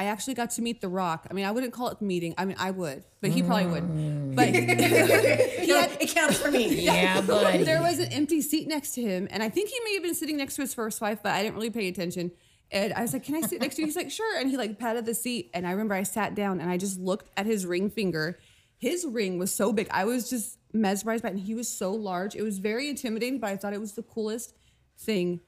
[0.00, 1.26] I actually got to meet The Rock.
[1.30, 2.34] I mean, I wouldn't call it meeting.
[2.38, 3.82] I mean, I would, but he probably would.
[3.82, 4.34] Mm.
[4.34, 6.68] But it counts for me.
[6.90, 7.64] Yeah, buddy.
[7.64, 10.14] there was an empty seat next to him, and I think he may have been
[10.14, 12.30] sitting next to his first wife, but I didn't really pay attention.
[12.70, 14.56] And I was like, "Can I sit next to you?" He's like, "Sure." And he
[14.56, 17.44] like patted the seat, and I remember I sat down and I just looked at
[17.44, 18.38] his ring finger.
[18.78, 21.32] His ring was so big, I was just mesmerized by it.
[21.32, 24.02] And he was so large; it was very intimidating, but I thought it was the
[24.02, 24.54] coolest
[24.98, 25.40] thing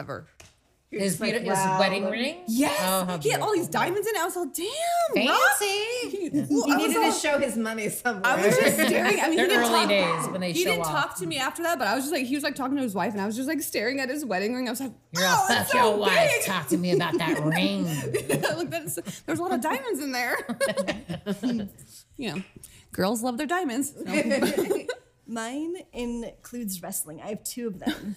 [0.00, 0.26] ever.
[0.90, 2.38] His, like, beautiful, his wedding ring?
[2.48, 4.20] Yes, Oh, he had all these diamonds in it.
[4.20, 5.86] I was like, "Damn, Rock!" Fancy.
[6.10, 8.22] He, He needed to show his money somewhere.
[8.26, 9.20] I was just staring.
[9.20, 10.90] I mean, They're he didn't early talk, days when they he didn't off.
[10.90, 12.82] talk to me after that, but I was just like, he was like talking to
[12.82, 14.66] his wife, and I was just like staring at his wedding ring.
[14.66, 16.28] I was like, You're "Wow, all so your wife.
[16.38, 17.84] big." Talk to me about that ring.
[18.56, 20.36] like that's, there's a lot of diamonds in there.
[22.16, 22.42] you know,
[22.92, 23.94] girls love their diamonds.
[23.94, 24.86] So.
[25.26, 27.20] Mine includes wrestling.
[27.22, 28.16] I have two of them.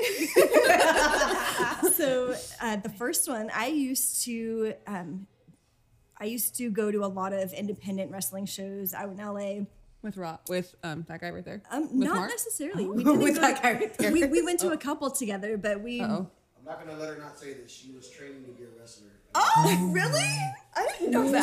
[1.94, 5.26] so uh, the first one, I used to, um,
[6.18, 9.64] I used to go to a lot of independent wrestling shows out in LA.
[10.02, 11.62] with Rock, with um that guy right there.
[11.70, 12.30] Um, with not Mark?
[12.30, 12.86] necessarily.
[12.86, 14.12] We didn't With go that guy right there.
[14.12, 16.00] We, we went to a couple together, but we.
[16.00, 16.30] Uh-oh.
[16.58, 17.70] I'm not gonna let her not say this.
[17.70, 19.08] She was training to be a wrestler.
[19.34, 20.38] Oh, really?
[20.78, 21.42] I didn't know that.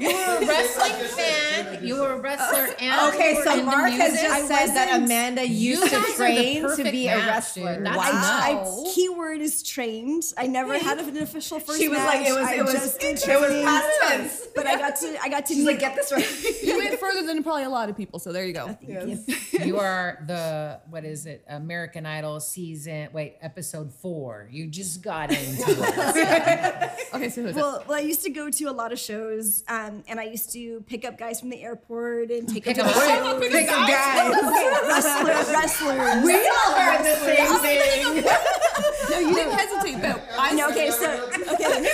[0.00, 1.84] You were a wrestling fan.
[1.86, 4.28] You were a wrestler and Okay, you were so into Mark has music.
[4.28, 7.16] just said that wasn't- Amanda used to guys are the train to perfect be a
[7.16, 7.76] match, wrestler.
[7.76, 7.86] dude.
[7.86, 8.02] That's Wow.
[8.04, 8.84] I, Wow.
[8.86, 10.22] I, keyword is trained.
[10.36, 13.00] I never had an official first She was like, it was, I it was, just
[13.00, 13.64] did it was training.
[13.64, 14.46] past tense.
[14.54, 16.62] But I got to, I got to She's meet like, get this right.
[16.62, 18.66] You went further than probably a lot of people, so there you go.
[18.66, 19.16] Uh,
[19.64, 21.44] you are the what is it?
[21.48, 23.08] American Idol season.
[23.12, 24.46] Wait, episode four.
[24.50, 26.90] You just got into it.
[27.12, 27.52] Okay, so?
[27.52, 30.52] Well, well, I used to go to a lot of shows, um, and I used
[30.52, 33.50] to pick up guys from the airport and take them to the shows.
[33.50, 34.34] Pick up guys.
[34.88, 36.24] wrestlers, wrestlers.
[36.24, 38.24] We all heard the same thing.
[39.10, 40.68] No, you didn't hesitate, but I know.
[40.70, 41.88] okay, so okay,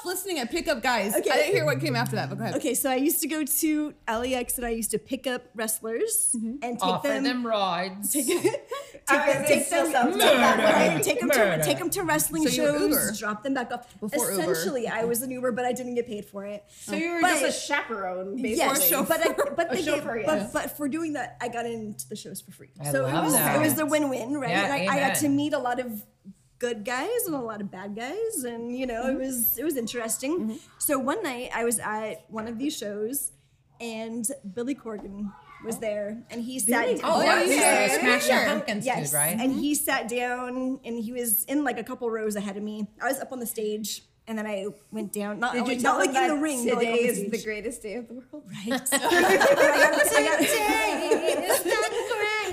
[0.00, 1.14] stopped listening at Pickup Guys.
[1.14, 1.30] Okay.
[1.30, 2.56] I didn't hear what came after that, but go ahead.
[2.56, 6.34] okay, so I used to go to LAX, and I used to pick up wrestlers
[6.36, 6.56] mm-hmm.
[6.62, 7.24] and take Offer them.
[7.24, 8.12] them rides.
[8.12, 8.28] take,
[9.08, 10.62] I them, was take still them, take them, Murder.
[10.62, 13.12] right, take them to take them to wrestling So shows, Uber.
[13.18, 13.98] drop them back off.
[14.00, 14.42] Before Uber.
[14.42, 16.64] Essentially, I was an Uber, but I didn't get paid for it.
[16.68, 18.56] So you were But- just a chaperone, basically.
[18.56, 20.52] Yes, but I, but A they gave, chauffeur, but, yes.
[20.52, 22.70] but for doing that, I got into the shows for free.
[22.80, 23.56] I so it was that.
[23.56, 24.50] it was the win-win, right?
[24.50, 26.02] Yeah, and I, I got to meet a lot of
[26.60, 29.18] good guys and a lot of bad guys, and you know, it mm-hmm.
[29.18, 30.40] was it was interesting.
[30.40, 30.56] Mm-hmm.
[30.78, 33.32] So one night I was at one of these shows,
[33.80, 35.32] and Billy Corgan
[35.64, 37.00] was there, and he sat.
[37.02, 37.60] Oh, yeah, yeah, he's yeah.
[37.60, 38.00] there.
[38.00, 38.40] Smash Yeah.
[38.40, 39.32] Your Pumpkins Yes, dude, right?
[39.32, 39.60] and mm-hmm.
[39.60, 42.86] he sat down, and he was in like a couple rows ahead of me.
[43.02, 45.40] I was up on the stage, and then I went down.
[45.40, 47.30] Not, Did you like, tell not like in the ring, but like today the is
[47.30, 48.44] the greatest day of the world?
[48.46, 48.68] Right.
[48.68, 51.99] but I got, I got,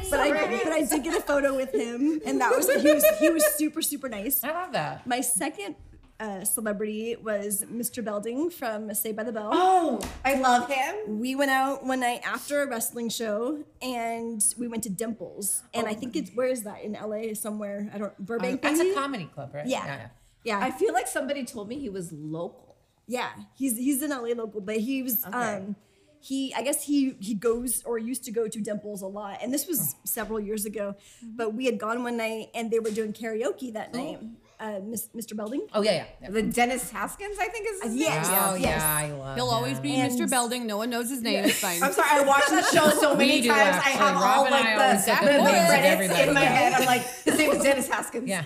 [0.10, 3.06] but I, but I did get a photo with him, and that was he was
[3.20, 4.44] he was super super nice.
[4.44, 5.06] I love that.
[5.08, 5.76] My second
[6.20, 8.04] uh, celebrity was Mr.
[8.04, 9.50] Belding from Saved by the Bell.
[9.54, 11.20] Oh, I love him.
[11.20, 15.88] We went out one night after a wrestling show, and we went to Dimples, and
[15.88, 17.90] I think it's where is that in LA somewhere?
[17.94, 18.62] I don't Burbank.
[18.62, 19.68] That's a comedy club, right?
[19.68, 20.08] Yeah.
[20.44, 22.78] Yeah, I feel like somebody told me he was local.
[23.06, 25.76] Yeah, he's he's an LA local, but he was um
[26.20, 29.54] he I guess he he goes or used to go to Dimples a lot, and
[29.54, 30.96] this was several years ago.
[31.24, 34.20] But we had gone one night and they were doing karaoke that night.
[34.60, 35.38] Uh, Miss, Mr.
[35.38, 35.68] Belding.
[35.72, 36.06] Oh yeah, yeah.
[36.24, 36.30] yeah.
[36.32, 38.28] The Dennis Haskins, I think is his Yes.
[38.28, 38.38] name.
[38.42, 38.82] Oh yes.
[38.82, 39.36] yeah, I love.
[39.36, 40.28] He'll always be And- Mr.
[40.28, 40.66] Belding.
[40.66, 41.46] No one knows his name.
[41.46, 41.84] It's fine.
[41.84, 43.62] I'm sorry, I watched that show so many do, times.
[43.62, 43.92] I actually.
[43.94, 46.40] have Rob all and like I the, always get the, the the credits in my
[46.42, 46.74] head.
[46.74, 48.28] I'm like, his name is Dennis Haskins.
[48.28, 48.44] Yeah.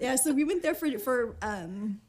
[0.00, 2.00] Yeah, so we went there for for um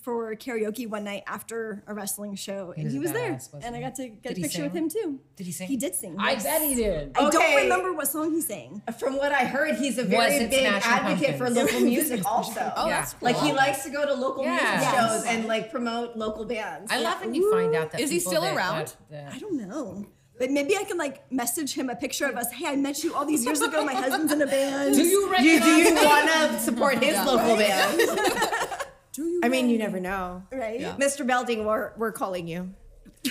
[0.00, 3.64] for karaoke one night after a wrestling show, and was he was there, badass, wasn't
[3.64, 5.20] and I got to get Did a picture with him too.
[5.36, 5.68] Did he sing?
[5.68, 6.16] He did sing.
[6.18, 7.12] I bet he did.
[7.16, 7.36] I Okay.
[7.38, 8.82] don't remember what song he sang.
[8.98, 12.72] From what I heard, he's a very big Smashing advocate for local music also.
[12.76, 13.00] Oh, Yeah.
[13.00, 13.26] that's cool.
[13.32, 15.08] Like he likes to go to local music Yeah.
[15.08, 16.90] shows and like promote local bands.
[16.90, 18.00] I love when you find out that.
[18.00, 18.94] Is he still that- around?
[19.10, 20.06] that- I don't know.
[20.36, 22.50] But maybe I can like message him a picture of us.
[22.50, 23.84] Hey, I met you all these years ago.
[23.84, 24.94] My husband's in a band.
[24.96, 28.00] do you Do you, do you want to support his local band?
[29.14, 30.42] Do you I mean, you never know.
[30.52, 30.80] right?
[30.98, 31.26] Mr.
[31.26, 32.74] Belding, we're, we're calling you.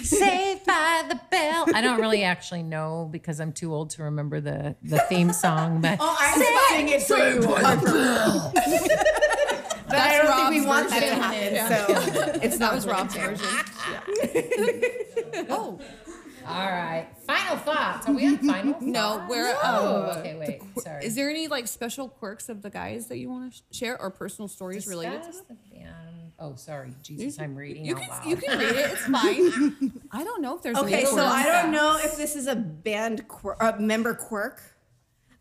[0.01, 1.65] Saved by the Bell.
[1.75, 5.81] I don't really actually know because I'm too old to remember the the theme song,
[5.81, 7.41] but Oh, I can sing it for you.
[9.87, 11.55] but I don't think we Rob's want that to version.
[11.55, 12.33] happen.
[12.33, 13.47] So it's That not was Rob's version.
[15.49, 15.79] oh
[16.47, 17.07] all right.
[17.27, 18.07] Final thoughts.
[18.07, 18.75] Are we on final?
[18.81, 20.35] no, we're Oh, uh, okay.
[20.37, 20.61] Wait.
[20.83, 21.05] Sorry.
[21.05, 24.09] Is there any like special quirks of the guys that you want to share or
[24.09, 25.57] personal stories related to them?
[26.43, 26.53] The band.
[26.53, 28.25] Oh, sorry, Jesus, I'm reading You out can loud.
[28.25, 28.91] you can read it.
[28.91, 30.01] It's fine.
[30.11, 31.23] I don't know if there's Okay, so.
[31.25, 34.61] I don't know if this is a band quir- uh, member quirk,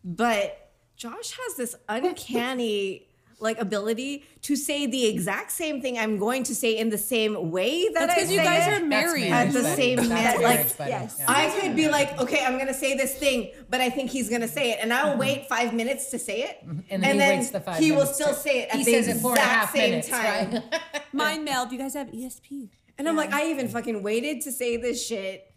[0.03, 3.07] but Josh has this uncanny
[3.39, 7.51] like ability to say the exact same thing I'm going to say in the same
[7.51, 8.81] way that That's I because you guys it.
[8.81, 9.31] are married.
[9.31, 9.75] At the buddy.
[9.75, 10.89] same That's minute, marriage like, buddy.
[10.91, 11.15] yes.
[11.19, 11.25] Yeah.
[11.27, 14.47] I could be like, okay, I'm gonna say this thing, but I think he's gonna
[14.47, 15.19] say it, and I'll mm-hmm.
[15.19, 16.79] wait five minutes to say it, mm-hmm.
[16.89, 18.91] And then he waits the five he will still to- say it at he the
[18.91, 20.51] says it four exact same minutes, time.
[20.53, 21.03] right?
[21.13, 21.69] Mind meld.
[21.69, 22.69] Do you guys have ESP.
[22.97, 25.52] And I'm like, I even fucking waited to say this shit.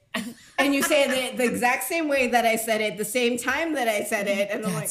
[0.59, 3.37] And you say it the, the exact same way that I said it, the same
[3.37, 4.49] time that I said it.
[4.51, 4.89] And I'm like,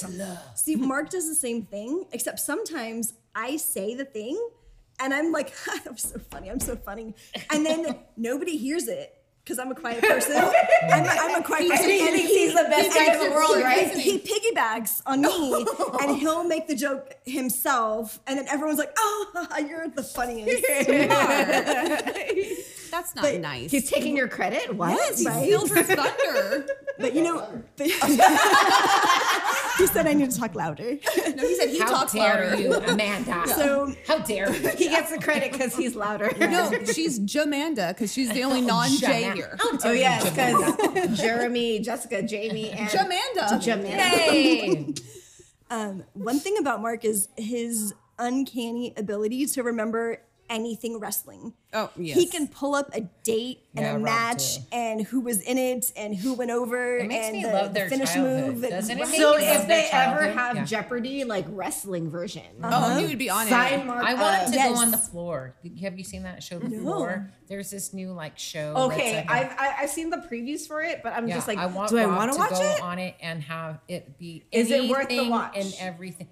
[0.56, 4.40] See, Mark does the same thing, except sometimes I say the thing
[5.00, 5.54] and I'm like,
[5.88, 7.14] I'm so funny, I'm so funny.
[7.52, 9.12] And then nobody hears it
[9.46, 10.38] because I'm a quiet person.
[10.38, 11.88] I'm, a, I'm a quiet person.
[11.88, 13.96] he and thinks he's the best guy in the world, right?
[13.96, 15.66] He piggybacks on me
[16.02, 18.20] and he'll make the joke himself.
[18.26, 20.66] And then everyone's like, oh, you're the funniest.
[22.96, 23.72] That's not But nice.
[23.72, 24.74] he's taking your credit?
[24.74, 24.92] What?
[24.92, 25.44] Yes, he right?
[25.44, 26.66] steals his thunder.
[26.98, 27.88] But you know, but,
[29.78, 30.84] he said I need to talk louder.
[31.36, 32.62] No, he said he How talks dare louder.
[32.62, 33.48] you, Amanda?
[33.50, 34.70] So How dare you?
[34.70, 36.32] He gets the credit because he's louder.
[36.40, 39.58] No, she's Jamanda because she's the only non-J here.
[39.60, 43.60] How Oh you, yes, because Jeremy, Jessica, Jamie, and Jamanda.
[43.62, 43.88] Jamanda.
[43.90, 44.94] Hey.
[45.70, 51.54] Um, one thing about Mark is his uncanny ability to remember anything wrestling.
[51.74, 52.18] Oh, yes.
[52.18, 55.92] He can pull up a date and Yeah, a match and who was in it
[55.98, 58.64] and who went over It makes and me the, love the finish childhood, move.
[58.64, 58.98] and- doesn't?
[58.98, 60.66] So Make you love if they ever have Yeah.
[60.66, 62.94] Jeopardy like wrestling version, uh-huh.
[62.96, 63.86] Oh, he would be on sign it.
[63.86, 64.06] Mark.
[64.06, 64.70] I want him to yes.
[64.74, 65.56] go on the floor.
[65.82, 67.32] Have you seen that show before?
[67.48, 68.74] There's this new like show.
[68.92, 71.36] Okay, that's like a- I've I- I've seen the previews for it, but I'm yeah,
[71.36, 72.82] just like, I want do I want to watch go it?
[72.82, 75.58] on it and have it be Is it worth the watch?
[75.58, 76.28] and everything.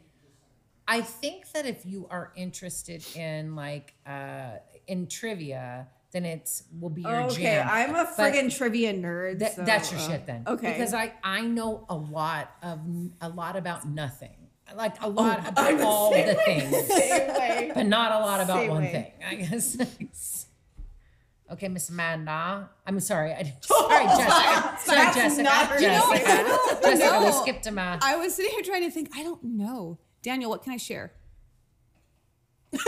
[0.88, 4.58] I think that if you are interested in like uh
[4.88, 7.30] in trivia, then it's will be your jam.
[7.30, 7.68] Okay, jam.
[7.72, 9.40] I'm a But friggin' trivia nerd.
[9.40, 10.44] that- so, that's your uh, shit then.
[10.48, 12.80] Okay, because I I know a lot of
[13.22, 14.36] a lot about nothing.
[14.76, 16.90] Like a Oh, lot about all the things.
[17.76, 18.92] But not a lot about Same one way.
[18.92, 19.78] thing, I guess.
[21.52, 22.70] okay, Miss Amanda.
[22.88, 23.34] I'm sorry.
[23.34, 24.78] I, sorry, Jessica.
[24.80, 25.44] Sorry, Jessica.
[25.44, 26.34] not her Jessica.
[26.34, 26.98] name.
[26.98, 29.10] Jessica, we skipped a Uh, I was sitting here trying to think.
[29.16, 30.00] I don't know.
[30.24, 31.12] Daniel, what can I share?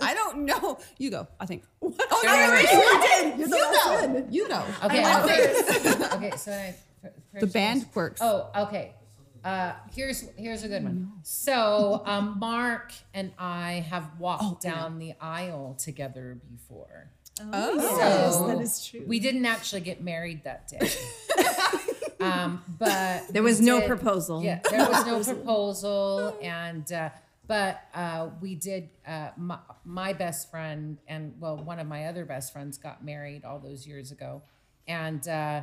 [0.00, 0.78] I don't know.
[0.98, 1.28] You go.
[1.38, 1.62] I think.
[2.10, 2.38] Oh, no, Sorry.
[2.42, 2.72] you're right.
[2.72, 3.38] You did.
[3.38, 4.08] You're the You last know.
[4.14, 4.32] one.
[4.32, 4.64] You know.
[4.84, 6.04] okay, I okay.
[6.16, 6.74] okay, so I,
[7.38, 8.20] The band quirks.
[8.22, 8.94] Oh, okay.
[9.44, 11.12] Uh, here's here's a good one.
[11.22, 17.10] So um, Mark and I have walked down the aisle together before.
[17.40, 17.74] Oh.
[17.76, 19.04] Yes, So, that is true.
[19.06, 20.90] We didn't actually get married that day.
[22.20, 24.42] Um, but There was no did- proposal.
[24.42, 27.10] Yeah, there was no proposal, and uh,
[27.46, 28.90] but uh, we did.
[29.06, 33.44] Uh, my, my best friend and well, one of my other best friends got married
[33.44, 34.42] all those years ago,
[34.86, 35.62] and uh,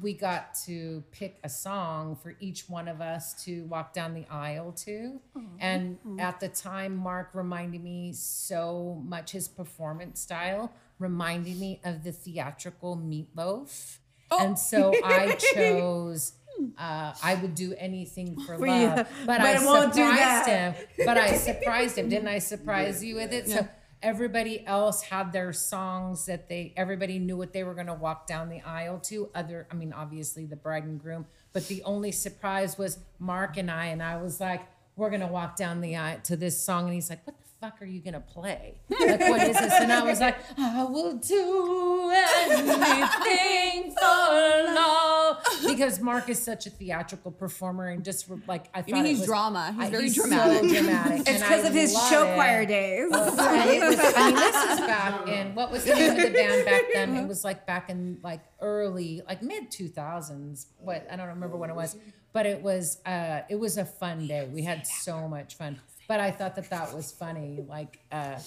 [0.00, 4.26] we got to pick a song for each one of us to walk down the
[4.28, 5.20] aisle to.
[5.60, 12.02] And at the time, Mark reminded me so much his performance style reminded me of
[12.02, 13.98] the theatrical meatloaf.
[14.40, 16.32] And so I chose
[16.78, 18.80] uh, I would do anything for, For love.
[18.80, 18.88] you.
[18.96, 20.76] But, But I I won't do surprised that.
[20.76, 20.86] him.
[21.04, 22.08] But I surprised him.
[22.08, 23.48] Didn't I surprise you with it?
[23.48, 23.68] So
[24.02, 28.26] everybody else had their songs that they everybody knew what they were going to walk
[28.26, 31.24] down the aisle to other i mean obviously the bride and groom
[31.54, 34.60] but the only surprise was mark and i and i was like
[34.96, 37.43] we're going to walk down the aisle to this song and he's like what the
[37.64, 40.84] fuck are you going to play like what is this and i was like i
[40.84, 48.66] will do anything for love because mark is such a theatrical performer and just like
[48.74, 49.72] i thought mean he's was- drama.
[49.78, 50.70] He's I- very so dramatic.
[50.70, 52.34] dramatic It's because of his love show it.
[52.34, 53.10] choir days.
[53.12, 56.30] And it was- I mean, this is back in what was the name of the
[56.30, 57.16] band back then?
[57.16, 60.66] It was like back in like early, like mid two thousands.
[60.78, 61.96] What I don't remember when it was,
[62.32, 64.46] but it was uh, it was a fun day.
[64.52, 65.80] We had so much fun.
[66.06, 67.64] But I thought that that was funny.
[67.66, 68.38] Like, uh,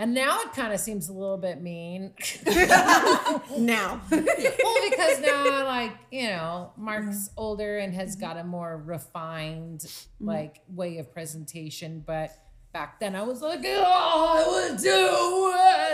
[0.00, 2.14] and now it kind of seems a little bit mean.
[2.46, 4.00] now.
[4.10, 4.22] well,
[4.90, 7.34] because now, like, you know, Mark's mm-hmm.
[7.36, 8.24] older and has mm-hmm.
[8.26, 10.26] got a more refined, mm-hmm.
[10.26, 12.02] like, way of presentation.
[12.06, 12.32] But
[12.72, 15.90] back then, I was like, oh, I would do it.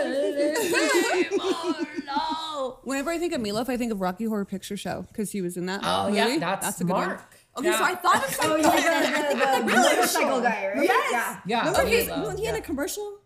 [2.83, 5.57] Whenever I think of Meatloaf, I think of Rocky Horror Picture Show because he was
[5.57, 5.81] in that.
[5.83, 6.17] Oh, movie.
[6.17, 7.17] yeah, that's, a good one.
[7.63, 7.67] Mark.
[7.67, 8.65] Okay, so I thought of something.
[8.65, 8.83] Oh, something.
[8.83, 9.35] yeah, the,
[9.65, 10.83] the, the motorcycle guy, right?
[10.83, 11.11] Yes.
[11.11, 11.39] Yeah.
[11.45, 12.59] Yeah, Remember his, Meatloaf, when he had yeah.
[12.59, 13.19] a commercial?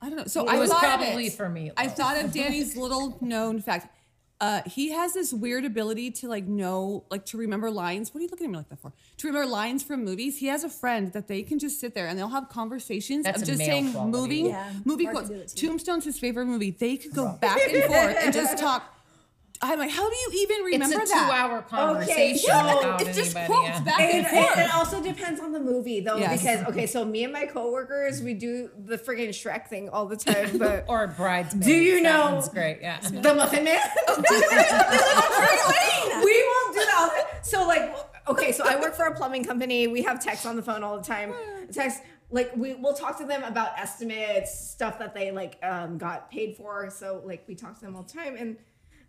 [0.00, 0.24] I don't know.
[0.26, 1.32] So It I was probably it.
[1.32, 1.70] for me.
[1.76, 3.92] I thought of Danny's little known fact.
[4.38, 8.12] Uh, he has this weird ability to like know, like to remember lines.
[8.12, 8.92] What are you looking at me like that for?
[9.16, 10.36] To remember lines from movies.
[10.36, 13.40] He has a friend that they can just sit there and they'll have conversations That's
[13.40, 14.12] of just saying quality.
[14.42, 15.28] movie, Yeah, movie Mark quotes.
[15.30, 15.66] can do it too.
[15.68, 16.70] Tombstone's his favorite movie.
[16.70, 18.92] They could go back and forth and just talk.
[19.62, 21.26] I'm like, how do you even remember it's a that?
[21.28, 23.46] two-hour conversation so without it's just anybody.
[23.52, 23.80] quotes yeah.
[23.84, 24.58] back It, and forth.
[24.58, 26.42] it also depends on the movie though, Yes.
[26.42, 30.16] because okay, so me and my coworkers, we do the friggin' Shrek thing all the
[30.16, 31.66] time, but Or bridesmaids.
[31.66, 32.78] Do you know- one's great.
[32.80, 33.00] Yeah.
[33.10, 33.80] the Muffin Man.
[36.24, 37.38] we won't do that.
[37.42, 37.94] So like,
[38.28, 39.86] okay, so I work for a plumbing company.
[39.86, 41.32] We have texts on the phone all the time.
[41.72, 41.98] Techs,
[42.30, 46.56] like, we will talk to them about estimates, stuff that they like um, got paid
[46.56, 46.90] for.
[46.90, 48.36] So like, we talk to them all the time.
[48.36, 48.56] And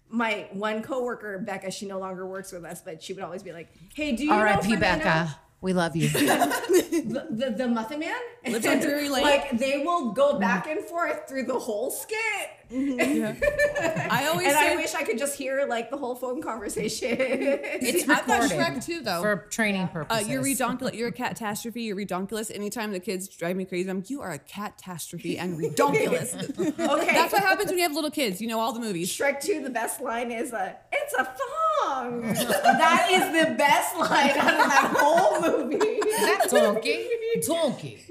[0.10, 3.52] my one coworker, Becca, she no longer works with us, but she would always be
[3.52, 4.76] like, "Hey, do you know R.I.P.
[4.78, 5.40] Becca.
[5.60, 6.10] We love you.
[6.10, 8.14] the, the, the Muffin Man
[8.46, 9.24] Lives on Drury Lane.
[9.24, 12.18] Like they will go back and forth through the whole skit.
[12.70, 17.16] I always And say I wish I could just hear like the whole phone conversation.
[17.20, 19.22] It's I've got Shrek too, though.
[19.22, 20.28] for training Uh, purposes.
[20.28, 20.94] you're redonkulous.
[20.94, 21.84] You're a catastrophe.
[21.84, 22.54] You're redonkulous.
[22.54, 26.36] Anytime the kids drive me crazy, I'm like, you are a catastrophe and redonkulous.
[26.60, 27.14] okay.
[27.14, 28.42] That's what happens when you have little kids.
[28.42, 29.10] You know all the movies.
[29.16, 31.24] Shrek 2, the best line is a it's a
[31.84, 32.22] thong.
[32.22, 35.76] that is the best line out of that whole movie.
[35.76, 37.08] Is that donkey?
[37.46, 38.04] donkey.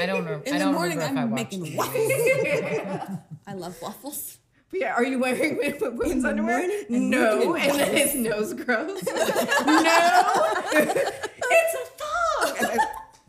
[0.00, 0.40] I don't know.
[0.44, 3.18] In I the don't morning, remember I I'm watched making waffles.
[3.46, 4.38] I love waffles.
[4.70, 6.58] But yeah, are you wearing women's underwear?
[6.60, 9.02] morning No, and then his nose grows.
[9.04, 12.78] no, it's a thong.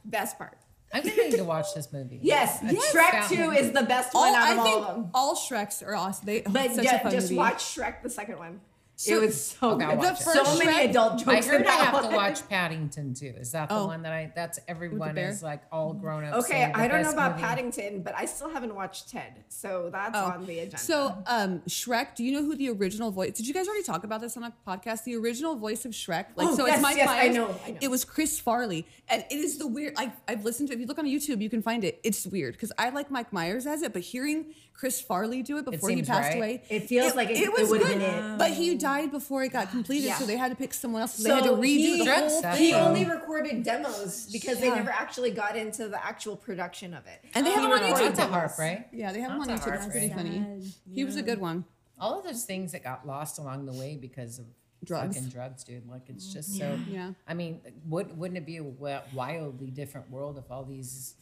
[0.05, 0.57] Best part.
[0.93, 2.19] I'm gonna need to watch this movie.
[2.23, 3.57] Yes, It's Shrek got 2 me.
[3.59, 5.11] is the best All one out I of all think of them.
[5.13, 6.25] all Shreks are awesome.
[6.25, 7.35] They, But it's such ju- a fun just movie.
[7.37, 8.61] watch Shrek the second one.
[8.99, 9.97] So- it was so Okay, good.
[9.99, 10.23] watch it.
[10.23, 11.27] so first many adult jokes.
[11.27, 13.31] I heard in I that have to watch Paddington too.
[13.37, 13.85] Is that the Oh.
[13.85, 14.31] one that I?
[14.35, 16.33] That's everyone is like all grown up.
[16.43, 17.43] Okay, I don't know about movie.
[17.43, 20.77] Paddington, but I still haven't watched Ted, so that's on the agenda.
[20.77, 20.79] Oh.
[20.79, 22.15] So, um, Shrek.
[22.15, 23.33] Do you know who the original voice?
[23.33, 25.03] Did you guys already talk about this on a podcast?
[25.03, 26.25] The original voice of Shrek.
[26.35, 27.77] Like, Oh, so yes, it's Mike yes, I know, I know.
[27.79, 29.93] It was Chris Farley, and it is the weird.
[29.97, 30.73] I, I've listened to.
[30.73, 31.99] If you look on YouTube, you can find it.
[32.03, 35.65] It's weird because I like Mike Myers as it, but hearing Chris Farley do it
[35.65, 36.37] before he passed right.
[36.37, 38.37] away, It feels like it- it was would've good, been it.
[38.37, 40.19] But he died before it got completed, Yeah.
[40.19, 41.15] so they had to pick someone else.
[41.15, 42.63] So they had to redo he- the Shrek whole stuff, thing.
[42.63, 47.19] he only recorded demos because they never actually got into the actual production of it.
[47.33, 48.15] And they have He him on recorded YouTube.
[48.17, 48.87] That's a harp, right?
[48.93, 49.71] Yeah, they have him on That's a YouTube.
[49.71, 50.15] hard It's pretty thing.
[50.61, 50.71] funny.
[50.93, 51.65] He was a good one.
[51.99, 54.45] All of those things that got lost along the way because of
[54.83, 55.15] Drugs.
[55.15, 55.89] fucking drugs, dude.
[55.89, 56.33] Like it's mm-hmm.
[56.33, 56.79] just so.
[56.87, 57.13] Yeah.
[57.27, 58.63] I mean, would wouldn't it be a
[59.11, 61.15] wildly different world if all these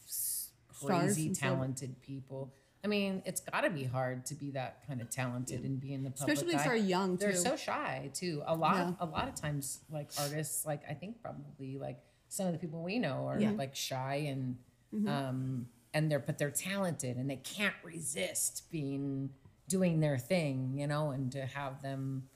[0.67, 2.51] crazy talented people?
[2.85, 5.91] I mean, it's got to be hard to be that kind of talented and be
[5.91, 6.67] in the public Especially if eye.
[6.67, 8.43] they're young, They're so shy too.
[8.45, 8.91] A lot, Yeah.
[8.99, 11.97] a lot of times, like artists, like I think probably like
[12.29, 13.51] some of the people we know are Yeah.
[13.51, 14.57] like shy and
[14.93, 15.07] Mm-hmm.
[15.09, 19.31] um and they're but they're talented and they can't resist being
[19.67, 22.29] doing their thing, you know, and to have them,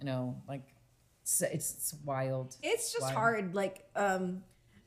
[0.00, 0.74] you know, like
[1.22, 2.56] it's it's, wild.
[2.60, 3.14] It's just Wild.
[3.14, 4.42] hard, like um,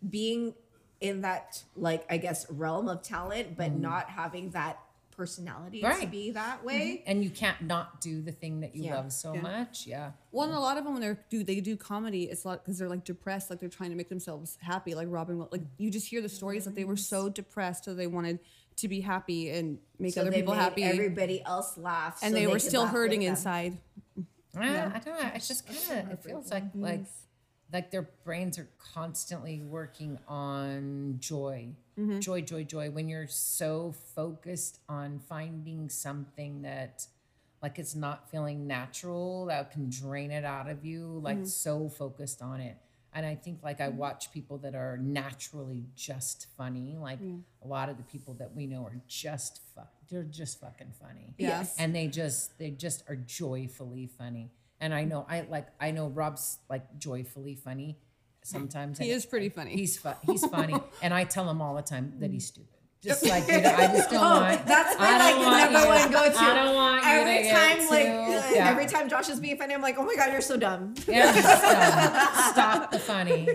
[0.07, 0.53] being
[0.99, 4.77] in that like I guess realm of talent, but not having that
[5.15, 6.67] personality to be that mm-hmm.
[6.67, 7.03] way.
[7.05, 8.95] and you can't not do the thing that you Yeah.
[8.95, 9.87] love so much.
[9.87, 10.11] Yeah.
[10.31, 12.63] Well, and a lot of them when they do they do comedy, it's a lot
[12.63, 14.95] because they're like depressed, like they're trying to make themselves happy.
[14.95, 17.93] Like Robin, Will- like you just hear the stories that they were so depressed, so
[17.93, 18.39] they wanted
[18.77, 22.33] to be happy and make So other they people made happy, everybody else laugh, and
[22.33, 23.77] so they were still hurting inside.
[24.53, 24.91] Yeah.
[24.93, 25.31] I don't know.
[25.33, 27.05] It's just kind of it feels like like
[27.73, 32.19] like their brains are constantly working on joy, mm-hmm.
[32.19, 32.89] joy, joy, joy.
[32.89, 37.05] When you're so focused on finding something that
[37.61, 41.19] like it's not feeling natural, that can drain it out of you.
[41.23, 41.45] Like mm-hmm.
[41.45, 42.77] so focused on it.
[43.13, 43.97] And I think like I mm-hmm.
[43.97, 46.97] watch people that are naturally just funny.
[46.99, 47.19] Like
[47.63, 49.91] a lot of the people that we know are just fuck.
[50.09, 51.75] They're just fucking funny Yes.
[51.79, 56.07] and they just they just are joyfully funny and i know i like i know
[56.07, 57.97] rob's like joyfully funny
[58.43, 59.71] sometimes He is pretty funny.
[59.75, 62.69] he's fu- he's funny and i tell him all the time that he's stupid
[63.01, 65.71] just like you know, i just don't oh, want Oh, That's my I like want
[65.73, 66.39] number you- one go to.
[66.39, 68.05] i don't want you every to time, like
[68.49, 68.69] too- yeah.
[68.69, 70.93] every time Josh is being funny, I'm like, oh my god, you're so dumb.
[71.07, 73.45] Yeah, stop, stop the funny.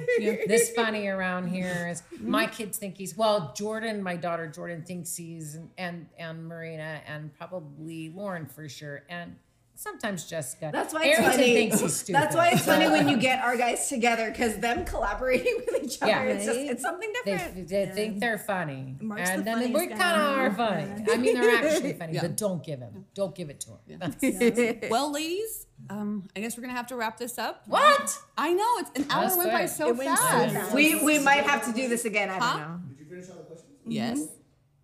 [0.46, 3.52] This funny around here is my kids think he's well.
[3.56, 9.36] Jordan, my daughter Jordan thinks he's and and Marina and probably Lauren for sure and
[9.80, 10.70] sometimes Jessica.
[10.72, 11.54] That's why it's Arrington funny.
[11.54, 12.20] thinks he's stupid.
[12.20, 16.02] That's why it's funny when you get our guys together because them collaborating with each
[16.02, 16.22] other, Yeah.
[16.24, 17.68] it's just it's something They, different.
[17.68, 20.42] they think they're funny, Mark's and the then we funniest kind of guy.
[20.42, 21.04] are funny.
[21.10, 22.22] I mean, they're actually funny, Yeah.
[22.22, 24.88] but don't give him, don't give it to him.
[24.90, 27.62] well, ladies, um, I guess we're gonna have to wrap this up.
[27.66, 28.18] What?
[28.36, 30.54] I know it's an hour That's went by so It went so fast.
[30.54, 30.74] fast.
[30.74, 32.28] we we might have to do this again.
[32.28, 32.58] I Huh?
[32.58, 32.80] don't know.
[32.90, 33.70] Did you finish all the questions?
[33.86, 34.20] Yes.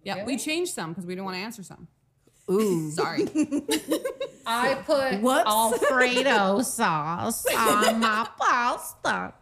[0.04, 1.88] Yeah, we changed some because we didn't want to answer some.
[2.50, 3.24] Ooh, sorry.
[4.46, 5.46] I put Whoops.
[5.46, 9.34] Alfredo sauce on my pasta.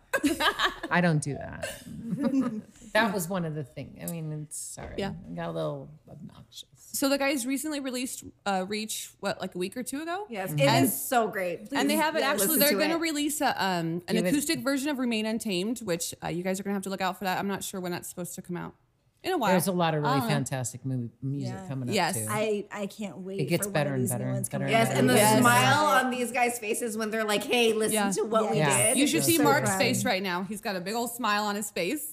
[0.90, 1.82] I don't do that.
[2.92, 3.98] that was one of the things.
[4.02, 4.94] I mean, it's sorry.
[4.96, 5.12] Yeah.
[5.30, 6.68] I got a little obnoxious.
[6.76, 10.26] so the guys recently released uh, Reach what like a week or two ago.
[10.30, 11.68] Yes, it And- is so great.
[11.72, 12.58] and they have it yeah, actually.
[12.60, 15.80] They're to going to release a, um, an Give it- acoustic version of Remain Untamed,
[15.80, 17.38] which uh, you guys are going to have to look out for that.
[17.38, 18.74] I'm not sure when that's supposed to come out.
[19.24, 19.50] In a while.
[19.52, 21.66] There's a lot of really don't fantastic movie music Yeah.
[21.66, 22.16] coming up Yes.
[22.16, 22.26] too.
[22.28, 23.40] I, I can't wait.
[23.40, 24.86] It gets for better one of and these new better and ones better coming and
[24.86, 24.98] Yes, out.
[24.98, 25.40] and the Yes.
[25.40, 28.10] smile on these guys' faces when they're like, "Hey, listen Yeah.
[28.12, 28.88] to what we Yeah.
[28.88, 29.78] did." You should It's see so Mark's proud.
[29.78, 30.42] face right now.
[30.44, 32.06] He's got a big old smile on his face.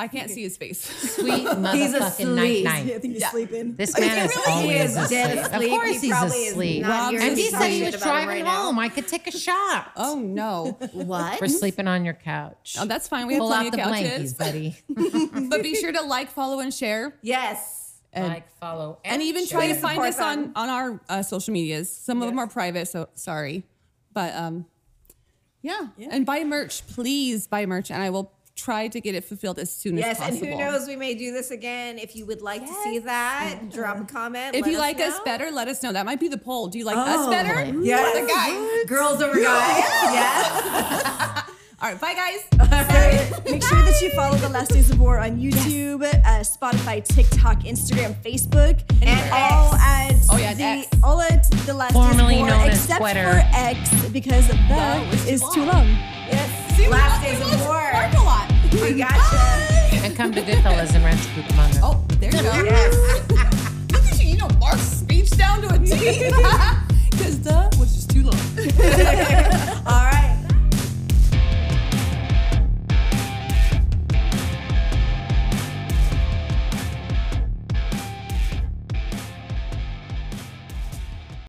[0.00, 0.80] I can't see his face.
[1.16, 2.64] Sweet He's motherfucking night asleep.
[2.64, 2.86] night.
[2.94, 3.30] I think he's Yeah.
[3.30, 3.74] sleeping.
[3.74, 5.10] This man is He always is asleep.
[5.10, 5.62] dead asleep.
[5.62, 6.82] Of course He he's probably is asleep.
[6.82, 8.44] not Rob, here and to And he tell said he shit was about him driving
[8.44, 8.62] right now.
[8.62, 8.78] home.
[8.78, 10.78] I could take a shot oh no.
[10.92, 11.38] What?
[11.40, 12.76] for sleeping on your couch.
[12.78, 13.26] Oh, that's fine.
[13.26, 14.34] We have Pull plenty out of the couches.
[14.34, 14.38] blankies,
[15.34, 15.48] buddy.
[15.48, 17.16] but be sure to like, follow, and share.
[17.22, 17.86] Yes.
[18.12, 20.52] And, like, follow, and even try to Please find support us on, them.
[20.56, 21.92] on our uh, social medias.
[21.92, 22.44] Some of them Yes.
[22.44, 23.64] are private, so sorry.
[24.14, 24.64] But um,
[25.60, 25.88] yeah.
[26.10, 26.86] And buy merch.
[26.86, 27.90] Please buy merch.
[27.90, 30.34] And I will try to get it fulfilled as soon Yes, as possible.
[30.34, 30.88] Yes, and who knows?
[30.88, 31.98] We may do this again.
[31.98, 34.54] If you would like to see that, drop a comment.
[34.56, 35.92] If you like us better, let us know.
[35.92, 36.66] That might be the poll.
[36.66, 37.64] Do you like us Oh, better?
[37.80, 38.16] Yes.
[38.16, 38.84] Or the guys?
[38.88, 39.84] Girls over guys.
[40.12, 41.42] yes.
[41.80, 42.44] All right, bye guys.
[42.58, 43.44] Right.
[43.44, 46.58] Make sure that you follow The Last Days of War on YouTube, yes.
[46.58, 50.88] uh, Spotify, TikTok, Instagram, Facebook, and, and all at oh, yeah, the X.
[51.04, 55.40] all at The Last Formerly Days of War, except for X because that no, is
[55.54, 55.86] too long.
[56.26, 57.30] Yes, too Last long.
[57.30, 57.76] Days of War.
[57.94, 58.52] Work a lot.
[58.72, 59.14] We gotcha.
[59.14, 60.00] Bye.
[60.02, 61.80] And come to Goodfellas and Rancho Cucamonga.
[61.84, 62.64] Oh, there you go.
[62.64, 63.30] Yes.
[63.92, 66.28] Look at you, you know Mark's speech down to a T.
[67.10, 68.34] Because the was just too long.
[69.86, 70.07] all right.